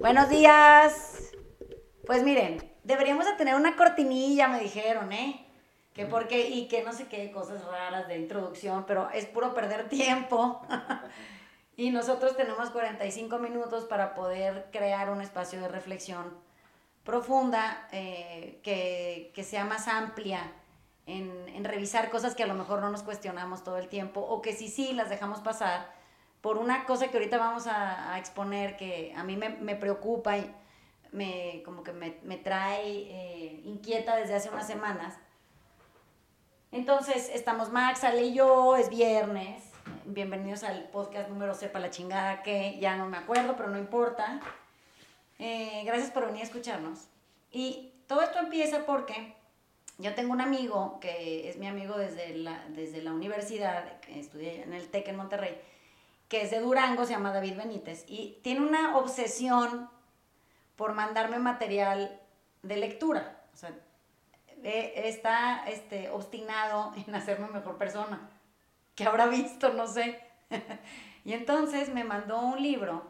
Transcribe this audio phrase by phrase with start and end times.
[0.00, 1.30] Buenos días.
[2.06, 5.46] Pues miren, deberíamos de tener una cortinilla, me dijeron, ¿eh?
[5.92, 9.90] Que porque, y que no sé qué cosas raras de introducción, pero es puro perder
[9.90, 10.62] tiempo.
[11.76, 16.32] y nosotros tenemos 45 minutos para poder crear un espacio de reflexión
[17.04, 20.50] profunda, eh, que, que, sea más amplia
[21.04, 24.40] en, en, revisar cosas que a lo mejor no nos cuestionamos todo el tiempo, o
[24.40, 25.99] que sí, sí, las dejamos pasar
[26.40, 30.50] por una cosa que ahorita vamos a, exponer que a mí me, me, preocupa y
[31.12, 35.18] me, como que me, me trae eh, inquieta desde hace unas semanas.
[36.72, 39.64] Entonces, estamos Max, Ale y yo, es viernes.
[40.04, 44.40] Bienvenidos al podcast número Sepa la chingada, que ya no me acuerdo, pero no importa.
[45.38, 47.08] Eh, gracias por venir a escucharnos.
[47.50, 49.34] Y todo esto empieza porque
[49.98, 54.62] yo tengo un amigo que es mi amigo desde la, desde la universidad, que estudié
[54.62, 55.60] en el TEC en Monterrey,
[56.30, 59.90] que es de Durango, se llama David Benítez, y tiene una obsesión
[60.76, 62.20] por mandarme material
[62.62, 63.42] de lectura.
[63.52, 63.66] O
[64.62, 68.30] está este, obstinado en hacerme mejor persona.
[68.94, 69.72] que habrá visto?
[69.72, 70.20] No sé.
[71.24, 73.02] y entonces me mandó un libro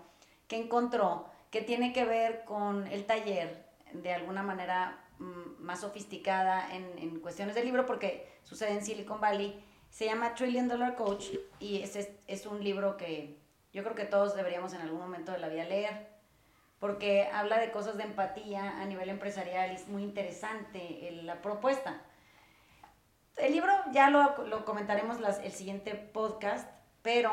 [0.48, 6.74] que encontró que tiene que ver con el taller de alguna manera mm, más sofisticada
[6.74, 11.26] en, en cuestiones del libro, porque sucede en Silicon Valley se llama Trillion Dollar Coach
[11.58, 11.96] y es,
[12.26, 13.36] es, un libro que
[13.72, 16.08] yo creo que todos deberíamos en algún momento de la vida leer,
[16.78, 22.00] porque habla de cosas de empatía a nivel empresarial y es muy interesante la propuesta.
[23.36, 26.68] El libro ya lo, lo comentaremos las, el siguiente podcast,
[27.02, 27.32] pero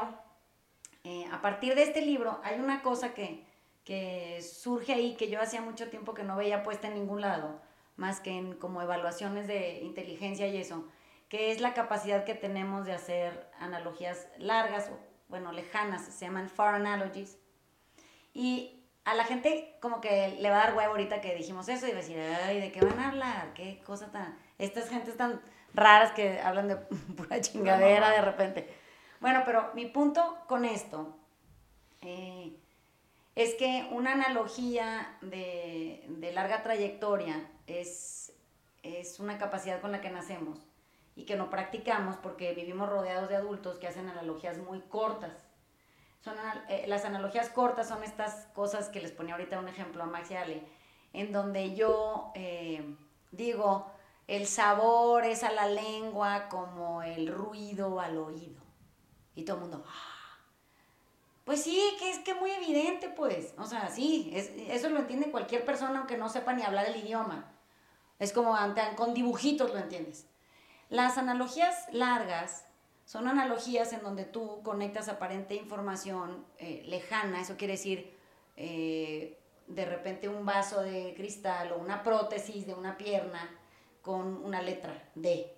[1.03, 3.45] eh, a partir de este libro hay una cosa que,
[3.83, 7.61] que surge ahí que yo hacía mucho tiempo que no veía puesta en ningún lado,
[7.95, 10.85] más que en como evaluaciones de inteligencia y eso
[11.29, 14.97] que es la capacidad que tenemos de hacer analogías largas o,
[15.27, 17.37] bueno, lejanas, se llaman far analogies.
[18.33, 21.85] Y a la gente como que le va a dar huevo ahorita que dijimos eso
[21.85, 23.53] y va a decir, ay, ¿de qué van a hablar?
[23.53, 24.37] ¿Qué cosa tan...
[24.57, 25.41] Estas gentes tan
[25.73, 26.75] raras que hablan de
[27.17, 28.73] pura chingadera de repente.
[29.19, 31.17] Bueno, pero mi punto con esto
[32.01, 32.55] eh,
[33.35, 38.33] es que una analogía de, de larga trayectoria es,
[38.83, 40.66] es una capacidad con la que nacemos
[41.17, 45.47] y que no practicamos porque vivimos rodeados de adultos que hacen analogías muy cortas.
[46.21, 46.35] Son,
[46.69, 50.29] eh, las analogías cortas son estas cosas que les ponía ahorita un ejemplo a Max
[50.29, 50.63] y Ale,
[51.13, 52.95] en donde yo eh,
[53.31, 53.91] digo,
[54.27, 58.61] el sabor es a la lengua como el ruido al oído.
[59.33, 60.37] Y todo el mundo, ah".
[61.45, 63.55] pues sí, que es que muy evidente, pues.
[63.57, 64.31] O sea, sí,
[64.69, 67.51] eso lo entiende cualquier persona aunque no sepa ni hablar el idioma.
[68.19, 68.55] Es como
[68.95, 70.27] con dibujitos lo entiendes.
[70.89, 72.65] Las analogías largas
[73.07, 78.13] son analogías en donde tú conectas aparente información eh, lejana, eso quiere decir
[78.55, 83.49] eh, de repente un vaso de cristal o una prótesis de una pierna
[84.01, 85.53] con una letra D.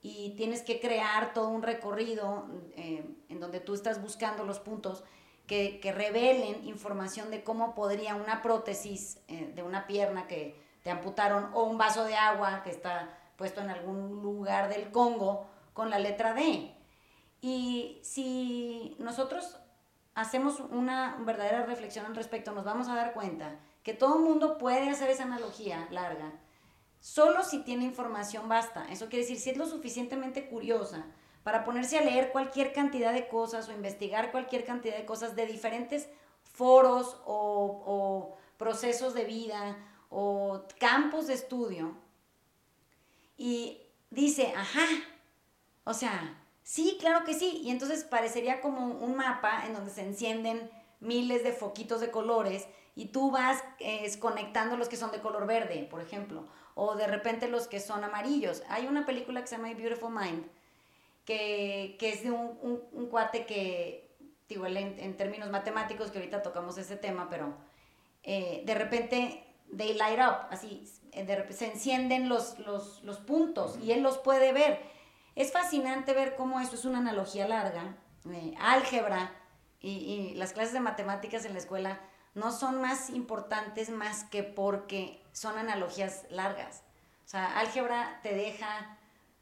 [0.00, 5.04] Y tienes que crear todo un recorrido eh, en donde tú estás buscando los puntos
[5.46, 11.50] que, que, revelen información de cómo podría una prótesis de una pierna que te amputaron
[11.52, 15.98] o un vaso de agua que está puesto en algún lugar del Congo con la
[15.98, 16.74] letra D.
[17.40, 19.58] Y si nosotros
[20.14, 24.58] hacemos una verdadera reflexión al respecto, nos vamos a dar cuenta que todo el mundo
[24.58, 26.32] puede hacer esa analogía larga,
[27.00, 28.86] solo si tiene información basta.
[28.90, 31.04] Eso quiere decir, si es lo suficientemente curiosa
[31.42, 35.46] para ponerse a leer cualquier cantidad de cosas o investigar cualquier cantidad de cosas de
[35.46, 36.08] diferentes
[36.44, 39.76] foros o, o procesos de vida
[40.08, 41.96] o campos de estudio,
[43.42, 44.86] y dice, ajá,
[45.82, 47.60] o sea, sí, claro que sí.
[47.64, 50.70] Y entonces parecería como un mapa en donde se encienden
[51.00, 53.60] miles de foquitos de colores y tú vas
[54.20, 58.04] conectando los que son de color verde, por ejemplo, o de repente los que son
[58.04, 58.62] amarillos.
[58.68, 60.46] Hay una película que se llama Beautiful Mind,
[61.24, 64.08] que, es de un, un, cuate que,
[64.48, 67.56] digo, en, términos matemáticos, que ahorita tocamos ese tema, pero
[68.22, 70.84] eh, de repente they light up, así,
[71.50, 74.80] se encienden los, los, los, puntos y él los puede ver.
[75.34, 77.96] Es fascinante ver cómo eso es una analogía larga.
[78.30, 79.34] Eh, álgebra
[79.80, 82.00] y, y, las clases de matemáticas en la escuela
[82.34, 86.84] no son más importantes más que porque son analogías largas.
[87.24, 88.98] O sea, álgebra te deja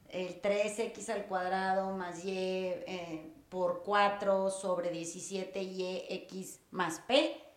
[0.08, 7.49] el 3x al cuadrado más y eh, por 4 sobre 17yx más p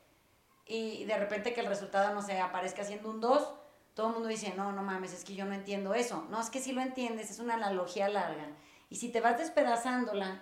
[0.65, 3.53] y de repente que el resultado, no sé, aparezca siendo un 2,
[3.93, 6.25] todo el mundo dice, no, no mames, es que yo no entiendo eso.
[6.29, 8.47] No, es que si lo entiendes, es una analogía larga.
[8.89, 10.41] Y si te vas despedazándola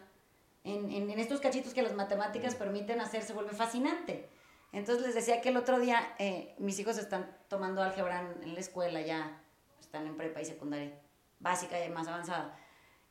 [0.63, 4.29] en, en, en estos cachitos que las matemáticas permiten hacer, se vuelve fascinante.
[4.71, 8.59] Entonces les decía que el otro día eh, mis hijos están tomando álgebra en, la
[8.59, 9.41] escuela, ya
[9.79, 10.97] están en prepa y secundaria,
[11.39, 12.57] básica y más avanzada.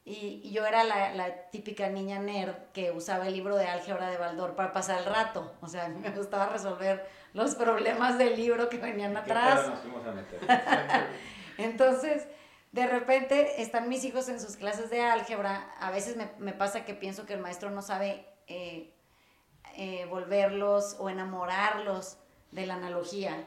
[0.05, 4.17] Y, yo era la, la, típica niña nerd que usaba el libro de álgebra de
[4.17, 5.53] Baldor para pasar el rato.
[5.61, 9.69] O sea, me gustaba resolver los problemas del libro que venían atrás.
[9.69, 10.41] Nos fuimos a meter?
[11.59, 12.27] Entonces,
[12.73, 15.75] de repente están mis hijos en sus clases de álgebra.
[15.81, 18.95] A veces me, me pasa que pienso que el maestro no sabe eh,
[19.77, 22.19] eh, volverlos o enamorarlos
[22.51, 23.47] de la analogía.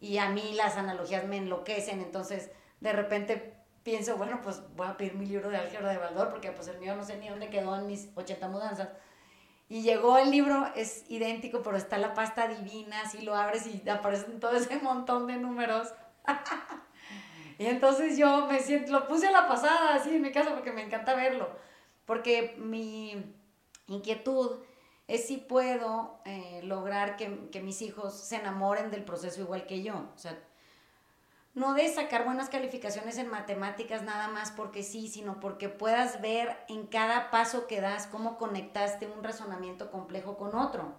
[0.00, 2.00] Y a mí las analogías me enloquecen.
[2.00, 2.50] Entonces,
[2.80, 3.53] de repente
[3.84, 6.78] pienso, bueno, pues voy a pedir mi libro de álgebra de Baldor, porque pues el
[6.78, 8.88] mío no sé ni dónde quedó en mis 80 mudanzas.
[9.68, 13.88] Y llegó el libro, es idéntico, pero está la pasta divina, así lo abres y
[13.88, 15.92] aparecen todo ese montón de números.
[17.58, 20.72] y entonces yo me siento, lo puse a la pasada, así en mi casa, porque
[20.72, 21.48] me encanta verlo.
[22.06, 23.34] Porque mi
[23.86, 24.60] inquietud
[25.08, 29.82] es si puedo eh, lograr que, que mis hijos se enamoren del proceso igual que
[29.82, 30.10] yo.
[30.14, 30.38] O sea,
[31.54, 36.56] no de sacar buenas calificaciones en matemáticas nada más porque sí, sino porque puedas ver
[36.68, 40.94] en cada paso que das cómo conectaste un razonamiento complejo con otro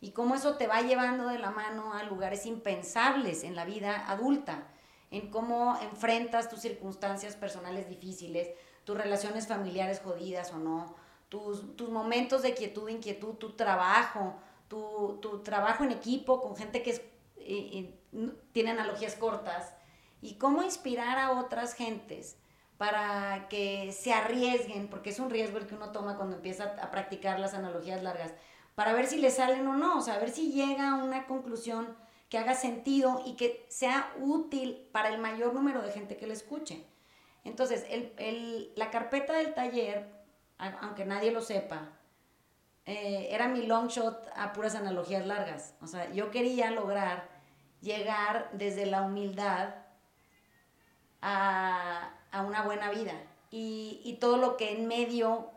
[0.00, 4.08] y cómo eso te va llevando de la mano a lugares impensables en la vida
[4.08, 4.68] adulta,
[5.10, 8.50] en cómo enfrentas tus circunstancias personales difíciles,
[8.84, 10.94] tus relaciones familiares jodidas o no,
[11.28, 14.34] tus, tus momentos de quietud, inquietud, tu trabajo,
[14.68, 17.00] tu, tu trabajo en equipo con gente que eh,
[17.38, 17.94] eh,
[18.52, 19.75] tiene analogías cortas
[20.26, 22.36] y cómo inspirar a otras gentes
[22.78, 26.90] para que se arriesguen, porque es un riesgo el que uno toma cuando empieza a
[26.90, 28.32] practicar las analogías largas,
[28.74, 31.96] para ver si le salen o no, o sea, ver si llega a una conclusión
[32.28, 36.34] que haga sentido y que sea útil para el mayor número de gente que le
[36.34, 36.84] escuche.
[37.44, 40.10] Entonces, el, la carpeta del taller,
[40.58, 41.92] aunque nadie lo sepa,
[42.84, 45.74] eh, era mi long shot a puras analogías largas.
[45.80, 47.28] O sea, yo quería lograr
[47.80, 49.85] llegar desde la humildad
[51.22, 52.12] a,
[52.46, 53.14] una buena vida
[53.50, 55.50] y, todo lo que en medio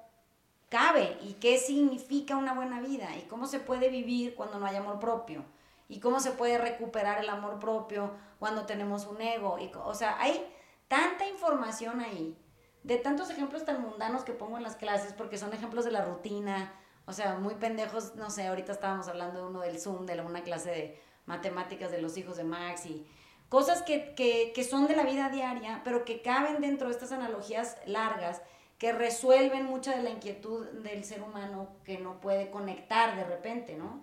[0.69, 4.75] cabe y qué significa una buena vida y cómo se puede vivir cuando no hay
[4.75, 5.43] amor propio
[5.87, 9.57] y cómo se puede recuperar el amor propio cuando tenemos un ego.
[9.59, 10.45] Y, o sea, hay
[10.87, 12.37] tanta información ahí,
[12.83, 16.05] de tantos ejemplos tan mundanos que pongo en las clases, porque son ejemplos de la
[16.05, 16.73] rutina,
[17.05, 20.43] o sea, muy pendejos, no sé, ahorita estábamos hablando de uno del Zoom, de una
[20.43, 23.07] clase de matemáticas de los hijos de Max y
[23.49, 27.11] Cosas que, que, que son de la vida diaria, pero que caben dentro de estas
[27.11, 28.41] analogías largas,
[28.77, 33.75] que resuelven mucha de la inquietud del ser humano que no puede conectar de repente,
[33.75, 34.01] ¿no?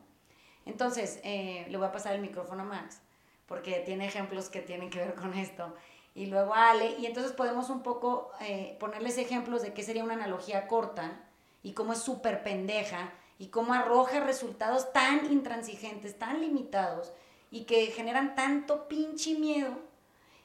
[0.67, 3.01] Entonces, eh, le voy a pasar el micrófono a Max,
[3.47, 5.75] porque tiene ejemplos que tienen que ver con esto.
[6.15, 10.05] Y luego a Ale, y entonces podemos un poco eh, ponerles ejemplos de qué sería
[10.05, 11.21] una analogía corta
[11.63, 17.13] y cómo es súper pendeja y cómo arroja resultados tan intransigentes, tan limitados,
[17.51, 19.73] y que generan tanto pinche miedo.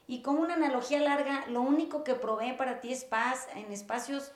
[0.06, 4.32] Y como una analogía larga, lo único que provee para ti es paz en espacios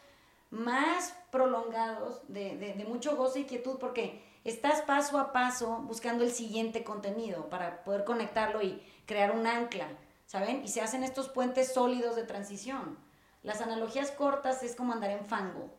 [0.50, 6.30] más prolongados, de, de, mucho gozo y quietud, porque estás paso a paso buscando el
[6.30, 9.88] siguiente contenido para poder conectarlo y crear un ancla,
[10.26, 10.64] ¿saben?
[10.64, 12.96] Y se hacen estos puentes sólidos de transición.
[13.42, 15.70] Las analogías cortas es como andar en fango.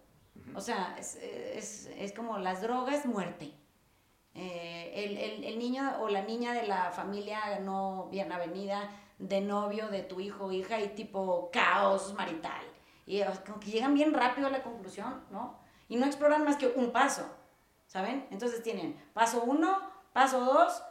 [0.53, 3.53] O sea, es, es, es como las drogas, muerte.
[4.39, 9.41] Eh, el, el, el, niño o la niña de la familia no bien avenida, de
[9.41, 12.63] novio de tu hijo o hija y tipo caos marital.
[13.07, 15.57] Y como que llegan bien rápido a la conclusión, ¿no?
[15.89, 17.27] Y no exploran más que un paso,
[17.87, 18.27] ¿saben?
[18.29, 19.79] Entonces tienen paso uno,
[20.13, 20.83] paso dos,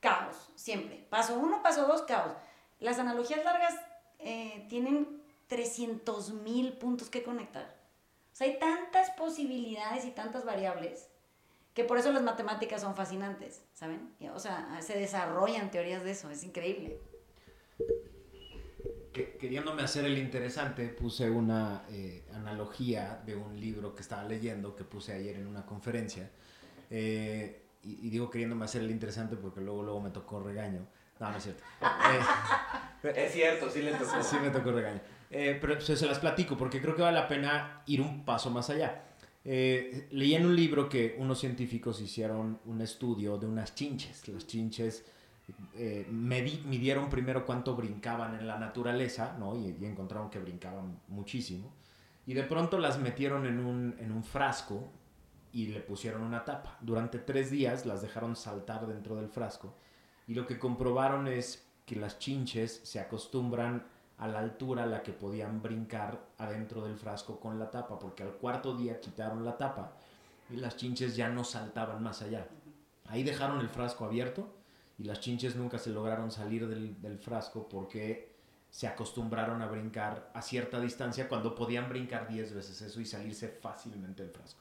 [0.00, 1.06] caos, siempre.
[1.10, 2.32] Paso uno, paso dos, caos.
[2.78, 3.74] Las analogías largas
[4.20, 7.76] eh, tienen 300 mil puntos que conectar.
[8.32, 11.10] O sea, hay tantas posibilidades y tantas variables
[11.76, 14.10] que por eso las matemáticas son fascinantes, ¿saben?
[14.34, 16.98] O sea, se desarrollan teorías de eso, es increíble.
[19.38, 24.84] queriéndome hacer el interesante, puse una eh, analogía de un libro que estaba leyendo, que
[24.84, 26.30] puse ayer en una conferencia,
[26.88, 30.86] eh, y, digo queriéndome hacer el interesante porque luego, luego me tocó regaño.
[31.20, 31.62] No, no es cierto.
[31.82, 34.22] Eh, es cierto, sí le tocó.
[34.22, 35.00] Sí me tocó regaño.
[35.28, 39.02] pero se las platico porque creo que vale la pena ir un paso más allá.
[39.48, 44.26] Eh, leí en un libro que unos científicos hicieron un estudio de unas chinches.
[44.26, 45.04] Las chinches
[45.74, 49.54] eh, midieron primero cuánto brincaban en la naturaleza, ¿no?
[49.54, 51.72] Y, encontraron que brincaban muchísimo.
[52.26, 54.90] Y de pronto las metieron en un, en un frasco
[55.52, 56.76] y le pusieron una tapa.
[56.80, 59.76] Durante tres días las dejaron saltar dentro del frasco.
[60.26, 63.86] Y lo que comprobaron es que las chinches se acostumbran
[64.18, 68.22] a la altura a la que podían brincar adentro del frasco con la tapa, porque
[68.22, 69.92] al cuarto día quitaron la tapa
[70.50, 72.48] y las chinches ya no saltaban más allá.
[73.08, 74.48] ahí dejaron el frasco abierto
[74.98, 78.34] y las chinches nunca se lograron salir del, del frasco porque
[78.70, 83.48] se acostumbraron a brincar a cierta distancia cuando podían brincar 10 veces eso y salirse
[83.48, 84.60] fácilmente del frasco.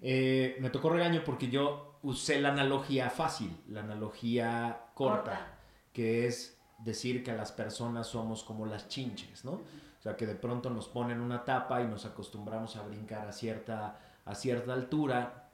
[0.00, 5.58] Eh, me tocó regaño porque yo usé la analogía fácil, la analogía corta, Corta.
[5.92, 9.52] que es decir que las personas somos como las chinches, ¿no?
[9.52, 13.32] O sea, que de pronto nos ponen una tapa y nos acostumbramos a brincar a
[13.32, 15.50] cierta, a cierta altura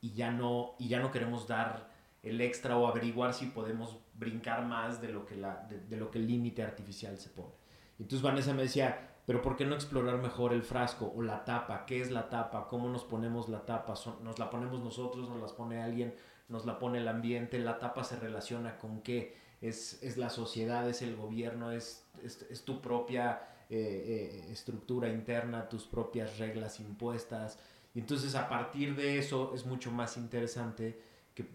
[0.00, 1.90] y ya, no, y ya no queremos dar
[2.22, 6.10] el extra o averiguar si podemos brincar más de lo que, la, de, de lo
[6.10, 7.54] que el límite artificial se pone.
[7.98, 11.86] Entonces Vanessa me decía, pero ¿por qué no explorar mejor el frasco o la tapa?
[11.86, 12.68] ¿Qué es la tapa?
[12.68, 13.94] ¿Cómo nos ponemos la tapa?
[14.22, 15.28] ¿Nos la ponemos nosotros?
[15.28, 16.14] ¿Nos las pone alguien?
[16.48, 17.58] ¿Nos la pone el ambiente?
[17.58, 19.43] ¿La tapa se relaciona con qué?
[19.68, 20.88] ¿Es, es la sociedad?
[20.88, 21.72] ¿Es el gobierno?
[21.72, 23.40] ¿Es, es, es tu propia
[23.70, 25.68] eh, eh, estructura interna?
[25.68, 27.58] ¿Tus propias reglas impuestas?
[27.94, 30.98] Y entonces a partir de eso es mucho más interesante
[31.34, 31.46] que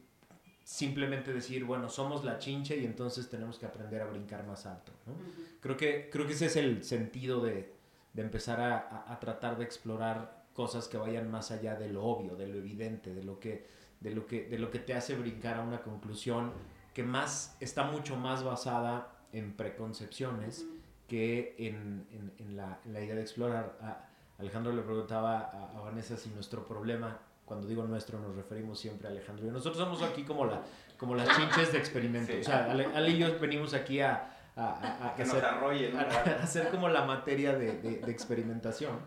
[0.64, 4.92] simplemente decir, bueno, somos la chinche y entonces tenemos que aprender a brincar más alto.
[5.06, 5.14] ¿no?
[5.62, 7.72] Creo que, creo que ese es el sentido de,
[8.14, 12.04] de empezar a, a- a tratar de explorar cosas que vayan más allá de lo
[12.06, 13.66] obvio, de lo evidente, de lo que,
[14.00, 16.52] de lo que, de lo que te hace brincar a una conclusión
[16.94, 20.66] que más está mucho más basada en preconcepciones
[21.08, 23.78] que en, en- en la, en la idea de explorar.
[23.82, 24.06] A-
[24.40, 29.08] Alejandro le preguntaba a, a Vanessa si nuestro problema, cuando digo nuestro nos referimos siempre
[29.08, 30.62] a Alejandro y nosotros somos aquí como, la,
[30.98, 32.32] como las chinches de experimento.
[32.32, 32.40] Sí.
[32.40, 35.46] O sea, Ale, Ale y yo venimos aquí a, a- a- a Que nos hacer-
[35.46, 36.00] arrolle, ¿no?
[36.00, 39.00] a- a hacer como la materia de, de- de experimentación.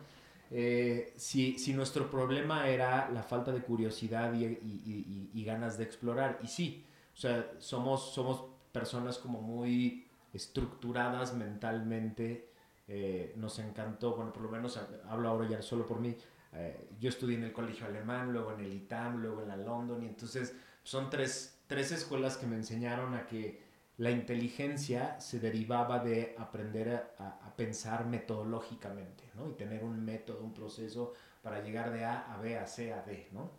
[0.51, 5.79] Eh, si, si nuestro problema era la falta de curiosidad y, y- y- y ganas
[5.79, 12.49] de explorar, y sí, o sea, somos, somos personas como muy estructuradas mentalmente,
[12.89, 16.17] eh, nos encantó, bueno, por lo menos ha- hablo ahora ya solo por mí,
[16.55, 20.03] eh, yo estudié en el colegio alemán, luego en el ITAM, luego en la London,
[20.03, 23.63] y entonces son tres, tres escuelas que me enseñaron a que
[23.99, 29.49] la inteligencia se derivaba de aprender a- a pensar metodológicamente, ¿no?
[29.49, 33.03] Y tener un método, un proceso para llegar de A a B, a C, a
[33.03, 33.51] D, ¿no?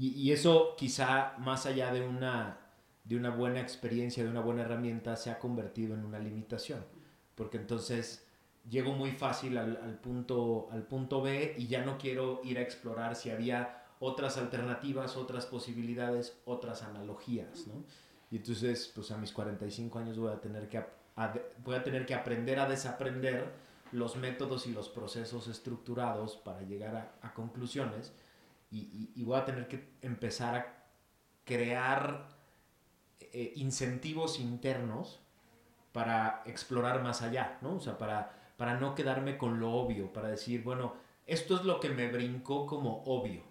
[0.00, 2.56] Y, eso quizá más allá de una,
[3.02, 6.84] de una buena experiencia, de una buena herramienta, se ha convertido en una limitación.
[7.34, 8.24] Porque entonces
[8.70, 13.16] llego muy fácil al, punto, al punto B y ya no quiero ir a explorar
[13.16, 17.82] si había otras alternativas, otras posibilidades, otras analogías, ¿no?
[18.30, 20.84] Y entonces, pues a mis 45 años voy a tener que,
[21.64, 23.50] voy a tener que aprender a desaprender
[23.90, 28.12] los métodos y los procesos estructurados para llegar a conclusiones
[28.70, 30.84] y, voy a tener que empezar a
[31.44, 32.28] crear
[33.20, 35.20] eh, incentivos internos
[35.92, 37.76] para explorar más allá, ¿no?
[37.76, 40.94] O sea, para, para no quedarme con lo obvio, para decir, bueno,
[41.26, 43.42] esto es lo que me brincó como obvio.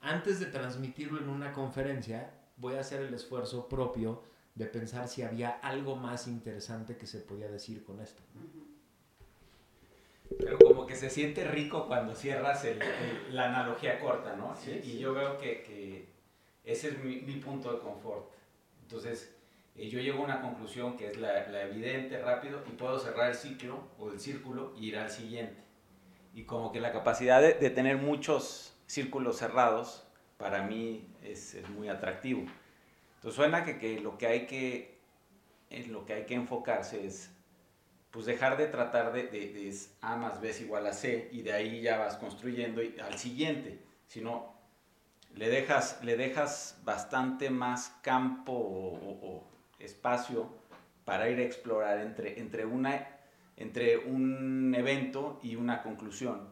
[0.00, 4.22] Antes de transmitirlo en una conferencia, voy a hacer el esfuerzo propio
[4.54, 8.22] de pensar si había algo más interesante que se podía decir con esto.
[10.86, 14.54] Como que se siente rico cuando cierras el- el- la analogía corta, ¿no?
[14.54, 14.98] Sí, y, y sí.
[15.00, 16.06] yo veo que, que
[16.62, 18.30] ese es mi, mi punto de confort.
[18.82, 19.34] Entonces,
[19.74, 23.30] eh, yo llego a una conclusión que es la, la evidente, rápido, y puedo cerrar
[23.30, 25.60] el ciclo o el círculo y ir al siguiente.
[26.34, 31.68] Y como que la capacidad de, de tener muchos círculos cerrados, para mí es, es
[31.68, 32.42] muy atractivo.
[33.16, 34.98] Entonces suena que, que lo que hay que,
[35.70, 37.32] en lo que hay que enfocarse es
[38.16, 41.42] pues dejar de tratar de, de- de A más B es igual a C y
[41.42, 44.54] de ahí ya vas construyendo y- al siguiente, sino
[45.34, 49.46] le dejas, le dejas bastante más campo o
[49.78, 50.48] espacio
[51.04, 53.06] para ir a explorar entre, entre, una,
[53.58, 56.48] entre un evento y una conclusión.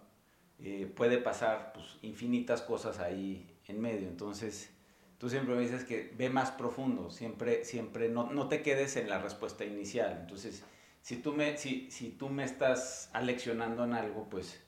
[0.58, 4.68] Eh, puede pasar pues, infinitas cosas ahí en medio, entonces
[5.16, 9.08] tú siempre me dices que ve más profundo, siempre, siempre no, no te quedes en
[9.08, 10.62] la respuesta inicial, entonces
[11.04, 14.64] si tú me, si, si tú me estás aleccionando en algo, pues,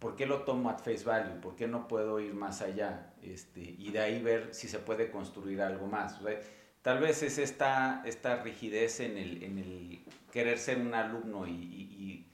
[0.00, 1.40] ¿por qué lo tomo at face value?
[1.40, 3.14] ¿Por qué no puedo ir más allá?
[3.22, 6.20] Este, y de ahí ver si se puede construir algo más.
[6.20, 6.40] O sea,
[6.82, 10.00] tal vez es esta, esta rigidez en el, en el
[10.32, 12.26] querer ser un alumno y, y- y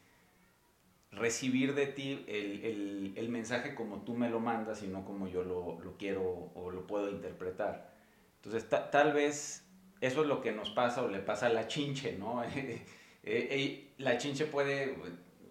[1.12, 5.28] recibir de ti el, el- el mensaje como tú me lo mandas y no como
[5.28, 6.22] yo lo, lo quiero
[6.54, 7.90] o lo puedo interpretar.
[8.36, 9.64] Entonces, ta- tal vez
[10.00, 12.42] eso es lo que nos pasa o le pasa a la chinche, ¿no?
[13.26, 14.94] Eh, eh, la chinche puede eh,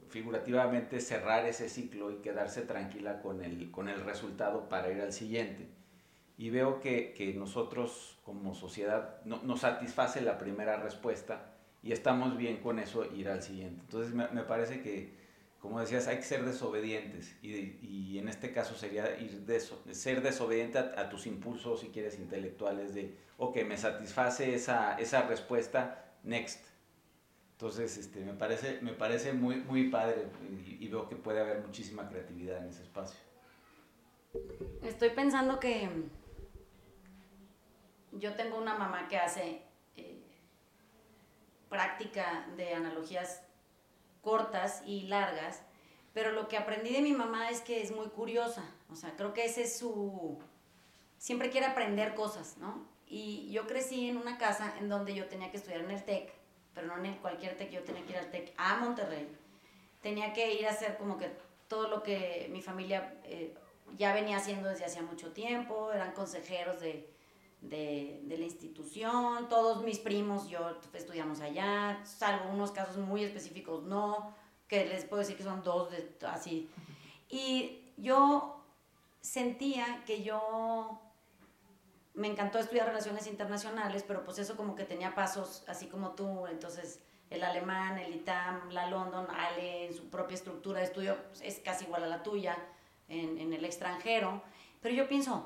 [0.10, 5.14] figurativamente cerrar ese ciclo y quedarse tranquila con el, con el resultado para ir al
[5.14, 5.68] siguiente.
[6.38, 11.54] Y veo que, que nosotros como sociedad no, nos satisface la primera respuesta
[11.84, 13.82] y estamos bien con eso ir al siguiente.
[13.82, 15.26] Entonces me, me parece que
[15.66, 20.22] como decías, hay que ser desobedientes y, y en este caso sería ir de, ser
[20.22, 26.64] desobediente a, tus impulsos, si quieres, intelectuales de, ok, me satisface esa, esa respuesta, next.
[27.56, 30.28] Entonces, este, me parece, me parece muy, muy padre
[30.78, 33.18] y, veo que puede haber muchísima creatividad en ese espacio.
[34.84, 35.90] Estoy pensando que
[38.12, 39.62] yo tengo una mamá que hace
[39.96, 40.22] eh,
[41.70, 43.42] práctica de analogías
[44.22, 45.62] cortas y largas,
[46.14, 49.34] pero lo que aprendí de mi mamá es que es muy curiosa, o sea, creo
[49.34, 50.38] que ese es su...
[51.18, 52.86] siempre quiere aprender cosas, ¿no?
[53.08, 56.35] Y yo crecí en una casa en donde yo tenía que estudiar en el TEC,
[56.76, 59.28] pero no en cualquier TEC, yo tenía que ir al TEC a Monterrey.
[60.02, 61.32] Tenía que ir a hacer como que
[61.68, 63.56] todo lo que mi familia eh,
[63.98, 67.10] ya venía haciendo desde hacía mucho tiempo, eran consejeros de,
[67.62, 73.84] de, de, la institución, todos mis primos, yo estudiamos allá, salvo unos casos muy específicos,
[73.84, 74.36] no,
[74.68, 76.70] que les puedo decir que son dos, de, así.
[77.30, 78.64] Y yo
[79.22, 81.00] sentía que yo
[82.16, 86.48] me encantó estudiar relaciones internacionales, pero pues eso como que tenía pasos así como tú,
[86.48, 91.42] entonces el alemán, el ITAM, la London, Ale en su propia estructura de estudio pues,
[91.42, 92.58] es casi igual a la tuya
[93.10, 94.42] en, en el extranjero,
[94.82, 95.46] pero yo pienso,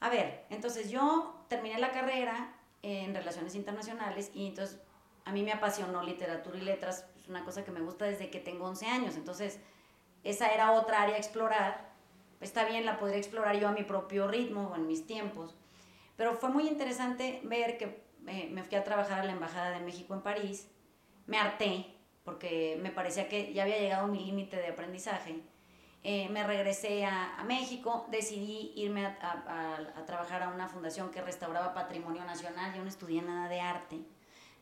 [0.00, 4.80] a ver, entonces yo terminé la carrera en relaciones internacionales y entonces
[5.24, 8.40] a mí me apasionó literatura y letras, es una cosa que me gusta desde que
[8.40, 9.60] tengo 11 años, entonces
[10.24, 11.92] esa era otra área a explorar,
[12.40, 15.54] está bien, la podría explorar yo a mi propio ritmo o en mis tiempos,
[16.16, 19.80] pero fue muy interesante ver que eh, me fui a trabajar a la Embajada de
[19.80, 20.68] México en París,
[21.26, 21.92] me harté
[22.24, 25.40] porque me parecía que ya había llegado mi límite de aprendizaje.
[26.04, 32.24] Eh, me regresé a, México, decidí irme a, trabajar a una fundación que restauraba patrimonio
[32.24, 34.00] nacional, yo no estudié nada de arte.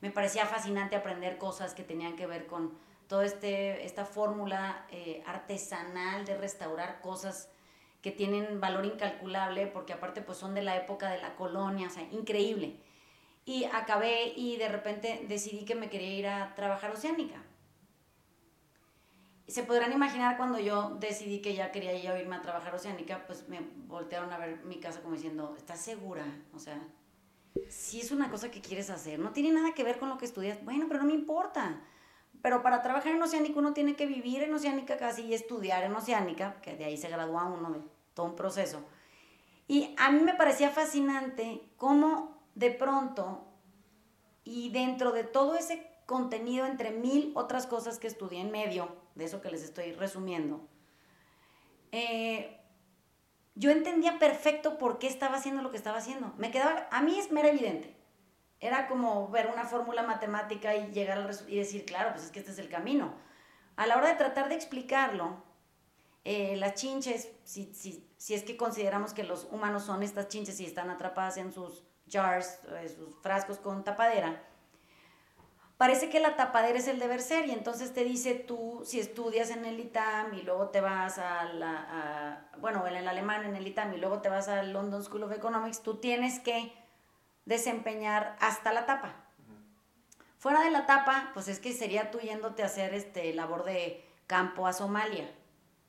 [0.01, 5.23] Me parecía fascinante aprender cosas que tenían que ver con toda este, esta fórmula eh,
[5.27, 7.51] artesanal de restaurar cosas
[8.03, 11.91] que tienen valor incalculable, porque aparte pues son de la época de la colonia, o
[11.91, 12.77] sea, increíble.
[13.45, 17.43] Y acabé y de repente decidí que me quería ir a trabajar Oceánica
[19.51, 23.49] se podrán imaginar cuando yo decidí que ya quería yo irme a trabajar Oceánica, pues
[23.49, 26.25] me voltearon a ver mi casa como diciendo, ¿estás segura?
[26.55, 26.81] O sea,
[27.69, 30.25] si es una cosa que quieres hacer, no tiene nada que ver con lo que
[30.25, 31.81] estudias, bueno, pero no me importa.
[32.43, 35.95] Pero para trabajar en Oceánica uno tiene que vivir en Oceánica casi y estudiar en
[35.95, 38.83] Oceánica, que de ahí se gradúa uno todo un proceso.
[39.69, 43.47] Y a mí me parecía fascinante cómo de pronto
[44.43, 49.27] y dentro de todo ese contenido entre mil otras cosas que estudié en medio, de
[49.27, 50.67] eso que les estoy resumiendo,
[51.93, 52.61] eh,
[53.55, 56.33] yo entendía perfecto por qué estaba haciendo lo que estaba haciendo.
[56.39, 58.00] Me quedaba, a mí es mera evidente.
[58.61, 62.41] Era como ver una fórmula matemática y llegar al y decir, claro, pues es que
[62.41, 63.15] este es el camino.
[63.77, 65.43] A la hora de tratar de explicarlo,
[66.25, 70.61] eh, las chinches, si, si, si, es que consideramos que los humanos son estas chinches
[70.61, 74.43] y están atrapadas en sus jars, eh, sus frascos con tapadera,
[75.81, 79.49] parece que la tapadera es el deber ser y entonces te dice tú, si estudias
[79.49, 83.67] en el ITAM y luego te vas a la, bueno, en el alemán en el
[83.67, 86.71] ITAM y luego te vas al London School of Economics, tú tienes que
[87.45, 89.15] desempeñar hasta la tapa.
[90.39, 94.05] Fuera de la tapa, pues es que sería tú yéndote a hacer este labor de
[94.27, 95.31] campo a Somalia.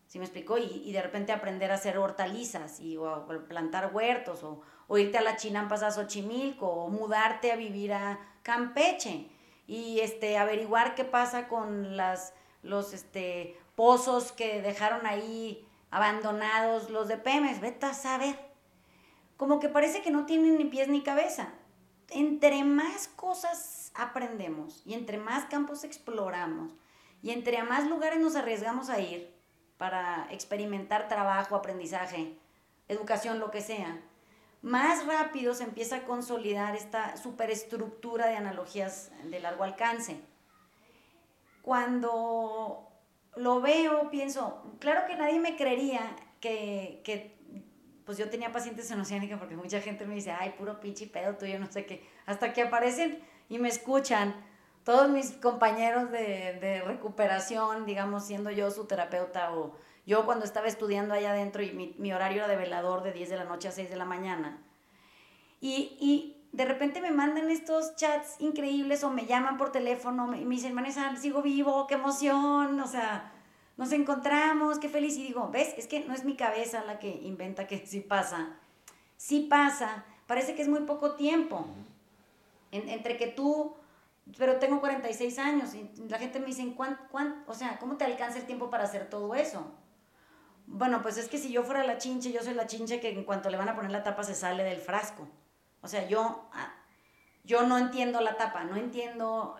[0.07, 0.57] ¿Sí me explicó?
[0.57, 5.17] Y, y de repente aprender a hacer hortalizas y o, plantar huertos o, o, irte
[5.17, 9.29] a la Chinampas a Xochimilco o mudarte a vivir a Campeche
[9.67, 17.07] y este, averiguar qué pasa con las, los este, pozos que dejaron ahí abandonados los
[17.07, 17.61] de Pemex.
[17.61, 18.50] Vete a saber.
[19.41, 21.51] Como que parece que no tienen ni pies ni cabeza.
[22.11, 26.71] Entre más cosas aprendemos y entre más campos exploramos
[27.23, 29.33] y entre más lugares nos arriesgamos a ir
[29.79, 32.37] para experimentar trabajo, aprendizaje,
[32.87, 33.99] educación, lo que sea,
[34.61, 40.21] más rápido se empieza a consolidar esta superestructura de analogías de largo alcance.
[41.63, 42.91] Cuando
[43.35, 47.40] lo veo, pienso, claro que nadie me creería que, que
[48.05, 51.35] pues yo tenía pacientes en Oceánica porque mucha gente me dice, ay, puro pinche pedo
[51.35, 54.35] tuyo, no sé qué, hasta que aparecen y me escuchan
[54.83, 60.67] todos mis compañeros de, de recuperación, digamos, siendo yo su terapeuta o yo cuando estaba
[60.67, 63.71] estudiando allá adentro y mi, horario era de velador de 10 de la noche a
[63.71, 64.57] 6 de la mañana.
[65.59, 70.43] Y, y, de repente me mandan estos chats increíbles o me llaman por teléfono y
[70.43, 73.31] me dicen, Vanessa, sigo vivo, qué emoción, o sea,
[73.77, 75.17] nos encontramos, qué feliz.
[75.17, 75.73] Y digo, ¿ves?
[75.77, 78.57] Es que no es mi cabeza la que inventa que sí pasa.
[79.17, 81.65] Sí pasa, parece que es muy poco tiempo.
[82.71, 83.75] entre que tú
[84.37, 88.05] pero tengo 46 años y la gente me dice, ¿cuán, cuán, o sea, ¿cómo te
[88.05, 89.65] alcanza el tiempo para hacer todo eso?
[90.67, 93.23] Bueno, pues es que si yo fuera la chinche, yo soy la chinche que en
[93.23, 95.27] cuanto le van a poner la tapa se sale del frasco.
[95.81, 96.73] O sea, yo, ah,
[97.43, 99.57] yo no entiendo la tapa, no entiendo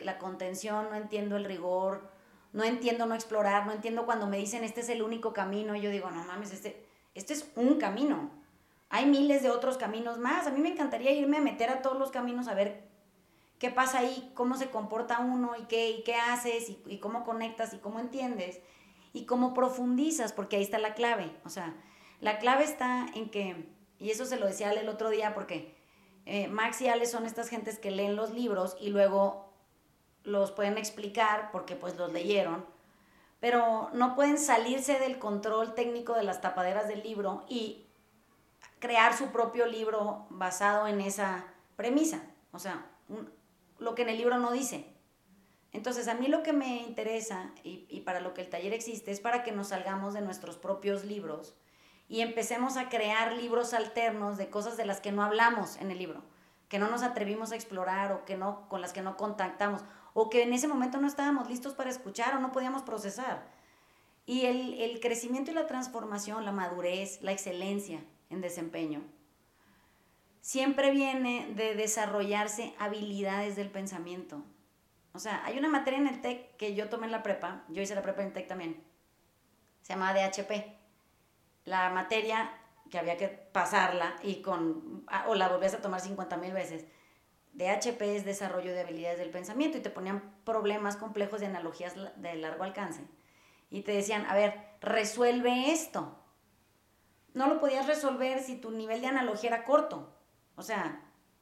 [0.00, 2.11] la contención, no entiendo el rigor,
[2.52, 5.90] no entiendo no explorar, no entiendo cuando me dicen este es el único camino yo
[5.90, 6.84] digo, no mames, este,
[7.14, 8.30] este es un camino.
[8.88, 10.46] Hay miles de otros caminos más.
[10.46, 12.84] A mí me encantaría irme a meter a todos los caminos a ver
[13.58, 17.24] qué pasa ahí, cómo se comporta uno y qué, y qué haces y, y cómo
[17.24, 18.60] conectas y cómo entiendes
[19.12, 21.30] y cómo profundizas, porque ahí está la clave.
[21.44, 21.74] O sea,
[22.20, 23.66] la clave está en que,
[23.98, 25.74] y eso se lo decía Ale el otro día, porque
[26.24, 29.41] eh, Max y Ale son estas gentes que leen los libros y luego
[30.24, 32.64] los pueden explicar porque pues los leyeron,
[33.40, 37.86] pero no pueden salirse del control técnico de las tapaderas del libro y
[38.78, 41.44] crear su propio libro basado en esa
[41.76, 42.22] premisa.
[42.52, 42.86] O sea,
[43.78, 44.86] lo que en el libro no dice.
[45.72, 49.10] Entonces, a mí lo que me interesa y, y, para lo que el taller existe
[49.10, 51.54] es para que nos salgamos de nuestros propios libros
[52.08, 55.98] y empecemos a crear libros alternos de cosas de las que no hablamos en el
[55.98, 56.22] libro,
[56.68, 59.82] que no nos atrevimos a explorar o que no, con las que no contactamos
[60.14, 63.50] o que en ese momento no estábamos listos para escuchar o no podíamos procesar.
[64.26, 69.02] Y el, el crecimiento y la transformación, la madurez, la excelencia en desempeño,
[70.40, 74.42] siempre viene de desarrollarse habilidades del pensamiento
[75.14, 77.82] o sea, hay una materia en el TEC que yo tomé en la prepa, yo
[77.82, 78.82] hice la prepa en el TEC también,
[79.82, 80.80] se llama DHP.
[81.64, 82.50] La materia
[82.90, 86.86] que había que pasarla y con, ah, o la volvías a tomar 50 mil veces.
[87.54, 92.34] DHP es desarrollo de habilidades del pensamiento y te ponían problemas complejos de analogías de
[92.36, 93.02] largo alcance.
[93.70, 96.18] Y te decían, a ver, resuelve esto.
[97.34, 100.12] No lo podías resolver si tu nivel de analogía era corto.
[100.56, 101.00] O sea,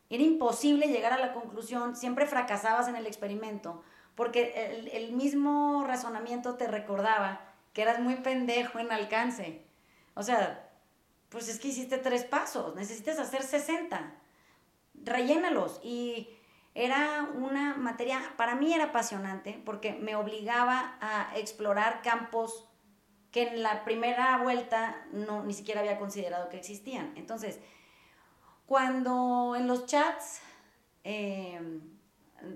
[0.08, 3.82] era imposible llegar a la conclusión, siempre fracasabas en el experimento,
[4.16, 7.40] porque el, mismo razonamiento te recordaba
[7.72, 9.64] que eras muy pendejo en alcance.
[10.14, 10.68] O sea,
[11.28, 14.14] pues es que hiciste tres pasos, necesitas hacer 60.
[15.04, 15.80] Rellénalos.
[15.82, 16.28] Y
[16.74, 22.66] era una materia, para mí era apasionante, porque me obligaba a explorar campos
[23.30, 27.12] que en la primera vuelta no, ni siquiera había considerado que existían.
[27.16, 27.60] Entonces,
[28.66, 30.40] cuando en los chats,
[31.04, 31.80] em,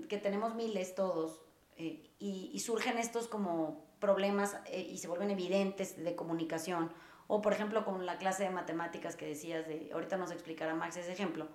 [0.09, 1.41] que tenemos miles todos,
[1.77, 6.91] eh, y, surgen estos como problemas eh, y se vuelven evidentes de comunicación,
[7.27, 10.97] o por ejemplo con la clase de matemáticas que decías, de, ahorita nos explicará Max
[10.97, 11.47] ese ejemplo,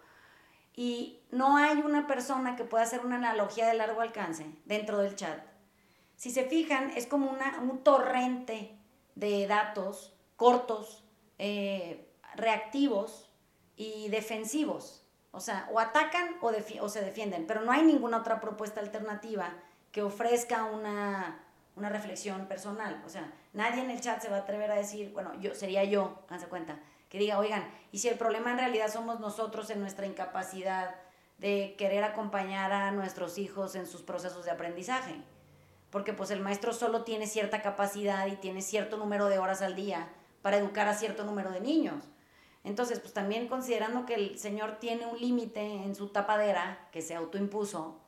[0.80, 5.14] y no hay una persona que pueda hacer una analogía de largo alcance dentro del
[5.14, 5.38] chat.
[6.16, 8.78] Si se fijan, es como una, un torrente
[9.14, 11.04] de datos cortos,
[11.36, 13.30] eh, reactivos,
[13.76, 15.06] y defensivos.
[15.32, 19.52] O sea, o atacan o, o, se defienden, pero no hay ninguna otra propuesta alternativa
[19.92, 21.44] que ofrezca una,
[21.76, 23.02] una, reflexión personal.
[23.04, 25.84] O sea, nadie en el chat se va a atrever a decir, bueno, yo sería
[25.84, 26.78] yo, háganse cuenta,
[27.10, 30.94] que diga, oigan, y si el problema en realidad somos nosotros en nuestra incapacidad
[31.36, 35.16] de querer acompañar a nuestros hijos en sus procesos de aprendizaje.
[35.90, 39.74] Porque pues el maestro solo tiene cierta capacidad y tiene cierto número de horas al
[39.74, 40.08] día
[40.40, 42.04] para educar a cierto número de niños.
[42.62, 47.14] Entonces, pues también considerando que el Señor tiene un límite en su tapadera que se
[47.14, 47.98] autoimpuso,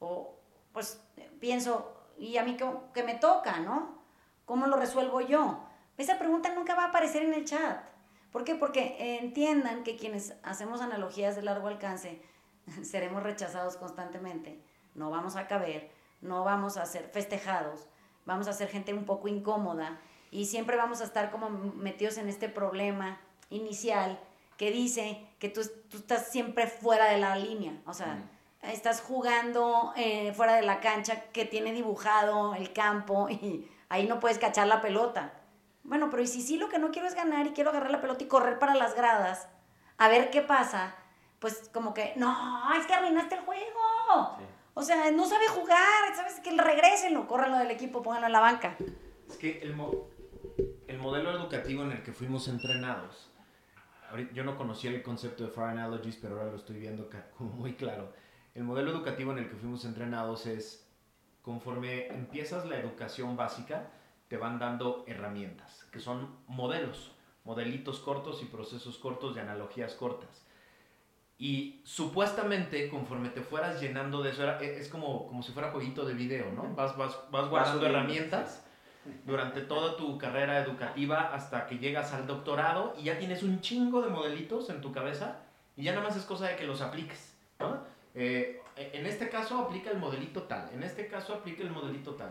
[0.00, 0.34] o
[0.72, 1.00] pues
[1.40, 2.56] pienso, ¿y a mí
[2.92, 4.02] qué, me toca, no?
[4.44, 5.60] ¿Cómo lo resuelvo yo?
[5.96, 7.84] Esa pregunta nunca va a aparecer en el chat.
[8.32, 8.54] ¿Por qué?
[8.54, 12.20] Porque entiendan que quienes hacemos analogías de largo alcance
[12.82, 14.60] seremos rechazados constantemente,
[14.94, 15.90] no vamos a caber,
[16.20, 17.86] no vamos a ser festejados,
[18.24, 22.28] vamos a ser gente un poco incómoda y siempre vamos a estar como metidos en
[22.28, 24.18] este problema inicial
[24.56, 28.22] que dice que tú, tú estás siempre fuera de la línea, o sea,
[28.62, 34.20] estás jugando eh, fuera de la cancha que tiene dibujado el campo y ahí no
[34.20, 35.34] puedes cachar la pelota.
[35.84, 38.00] Bueno, pero y si sí lo que no quiero es ganar y quiero agarrar la
[38.00, 39.48] pelota y correr para las gradas,
[39.98, 40.94] a ver qué pasa,
[41.38, 44.38] pues como que, no, es que arruinaste el juego.
[44.74, 46.40] O sea, no sabe jugar, ¿sabes?
[46.40, 48.76] Que regresen o córranlo del equipo, pónganlo en la banca.
[49.28, 49.76] Es que el,
[50.86, 53.32] el modelo educativo en el que fuimos entrenados
[54.32, 57.74] yo no conocía el concepto de Far Analogies, pero ahora lo estoy viendo como muy
[57.74, 58.12] claro.
[58.54, 60.86] El modelo educativo en el que fuimos entrenados es,
[61.40, 63.90] conforme empiezas la educación básica,
[64.32, 67.12] te van dando herramientas, que son modelos,
[67.44, 70.46] modelitos cortos y procesos cortos de analogías cortas.
[71.36, 76.06] Y supuestamente, conforme te fueras llenando de eso, e, es como, como si fuera jueguito
[76.06, 76.74] de video, ¿no?
[76.74, 78.64] Vas, vas, vas guardando herramientas
[79.26, 84.00] durante toda tu carrera educativa hasta que llegas al doctorado y ya tienes un chingo
[84.00, 85.42] de modelitos en tu cabeza
[85.76, 87.36] y ya nada más es cosa de que los apliques.
[88.14, 92.30] Eh, en este caso aplica el modelito tal, en este caso aplica el modelito tal.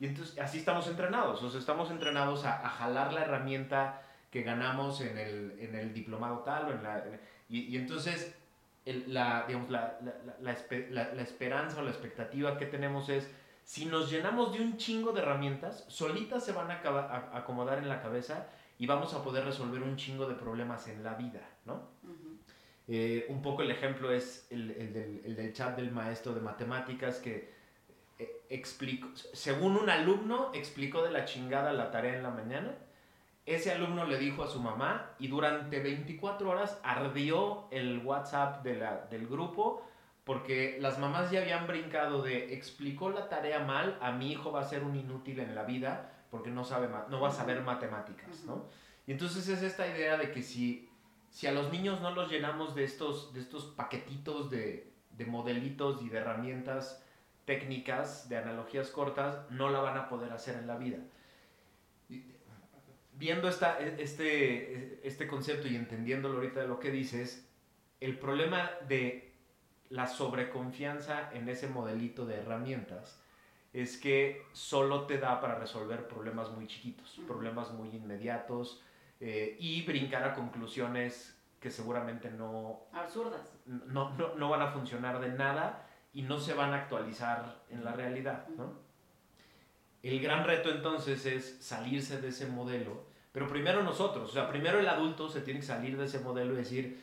[0.00, 5.00] Y entonces así estamos entrenados, o sea, estamos entrenados a, jalar la herramienta que ganamos
[5.00, 7.04] en el, en el diplomado tal, o en la,
[7.48, 8.34] y, entonces
[8.84, 9.98] la, digamos, la,
[10.40, 10.56] la,
[11.14, 13.30] la, esperanza o la expectativa que tenemos es,
[13.64, 17.88] si nos llenamos de un chingo de herramientas, solitas se van a, a acomodar en
[17.88, 18.46] la cabeza
[18.78, 21.88] y vamos a poder resolver un chingo de problemas en la vida, ¿no?
[22.86, 26.42] Eh, un poco el ejemplo es el, el, del, el, del, chat del maestro de
[26.42, 27.50] matemáticas que
[28.48, 32.74] explicó, según un alumno explicó de la chingada la tarea en la mañana,
[33.46, 38.76] ese alumno le dijo a su mamá y durante 24 horas ardió el WhatsApp de
[38.76, 39.86] la, del grupo
[40.24, 44.62] porque las mamás ya habían brincado de explicó la tarea mal, a mi hijo va
[44.62, 48.44] a ser un inútil en la vida porque no, sabe, no va a saber matemáticas,
[48.44, 48.66] ¿no?
[49.06, 50.88] Y entonces es esta idea de que si,
[51.28, 56.02] si a los niños no los llenamos de estos, de estos paquetitos de, de modelitos
[56.02, 57.03] y de herramientas
[57.44, 60.98] técnicas, de analogías cortas, no la van a poder hacer en la vida.
[63.12, 67.48] Viendo esta, este, este concepto y entendiéndolo ahorita de lo que dices,
[68.00, 69.32] el problema de
[69.90, 73.20] la sobreconfianza en ese modelito de herramientas
[73.72, 78.82] es que solo te da para resolver problemas muy chiquitos, problemas muy inmediatos
[79.20, 82.82] eh, y brincar a conclusiones que seguramente no...
[82.92, 83.52] Absurdas.
[83.66, 85.83] No, no, no, van a funcionar de nada
[86.14, 88.72] y no se van a actualizar en la realidad, ¿no?
[90.02, 94.78] El gran reto entonces es salirse de ese modelo, pero primero nosotros, o sea, primero
[94.78, 97.02] el adulto se tiene que salir de ese modelo y decir,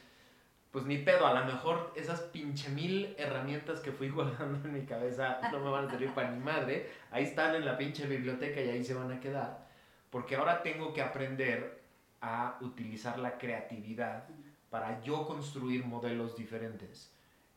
[0.71, 4.85] pues ni pedo, a lo mejor esas pinche mil herramientas que fui guardando en mi
[4.85, 8.61] cabeza no me van a servir para ni madre, ahí están en la pinche biblioteca
[8.61, 9.67] y ahí se van a quedar,
[10.09, 11.81] porque ahora tengo que aprender
[12.21, 14.25] a utilizar la creatividad
[14.69, 17.11] para yo construir modelos diferentes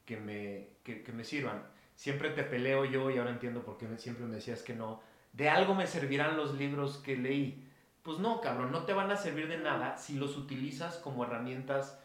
[0.04, 1.62] que me, que, que me sirvan.
[1.96, 5.00] Siempre te peleo yo y ahora entiendo por qué siempre me decías que no.
[5.32, 7.68] De algo me servirán los libros que leí.
[8.02, 11.98] Pues no, cabrón, no te van a servir de nada si los utilizas como herramientas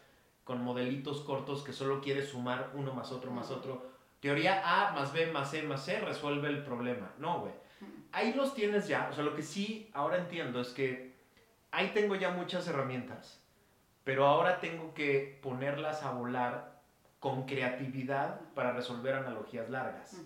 [0.44, 3.90] con modelitos cortos que solo quieres sumar uno más otro más otro.
[4.20, 7.12] Teoría A más B más C más C resuelve el problema.
[7.18, 7.52] No, güey.
[8.12, 9.08] Ahí los tienes ya.
[9.10, 11.12] O sea, lo que sí ahora entiendo es que
[11.70, 13.40] ahí tengo ya muchas herramientas,
[14.04, 16.69] pero ahora tengo que ponerlas a volar
[17.20, 20.16] con creatividad para resolver analogías largas.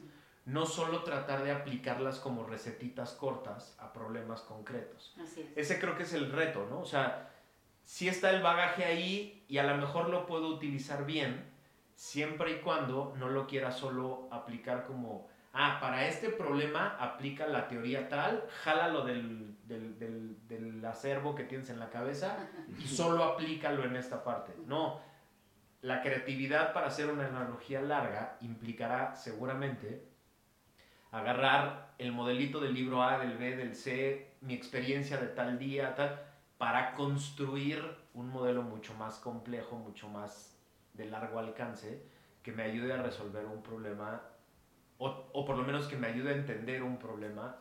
[0.46, 5.14] No solo tratar de aplicarlas como recetitas cortas a problemas concretos.
[5.57, 6.80] Ese creo que es el reto, ¿no?
[6.80, 7.30] O sea,
[7.85, 11.44] si está el bagaje ahí y a lo mejor lo puedo utilizar bien,
[11.96, 17.66] siempre y cuando no lo quiera solo aplicar como, ah, para este problema aplica la
[17.66, 22.37] teoría tal, jálalo del, del, del, del acervo que tienes en la cabeza
[22.78, 24.52] y solo aplícalo en esta parte.
[24.66, 25.00] No,
[25.85, 30.03] la creatividad para hacer una analogía larga implicará seguramente
[31.11, 35.94] agarrar el modelito del libro A, del B, del C, mi experiencia de tal día,
[35.94, 36.23] tal
[36.57, 40.57] para construir un modelo mucho más complejo, mucho más
[40.94, 42.03] de largo alcance,
[42.42, 44.23] que me ayude a resolver un problema,
[44.97, 47.57] o, o por lo menos que me ayude a entender un problema,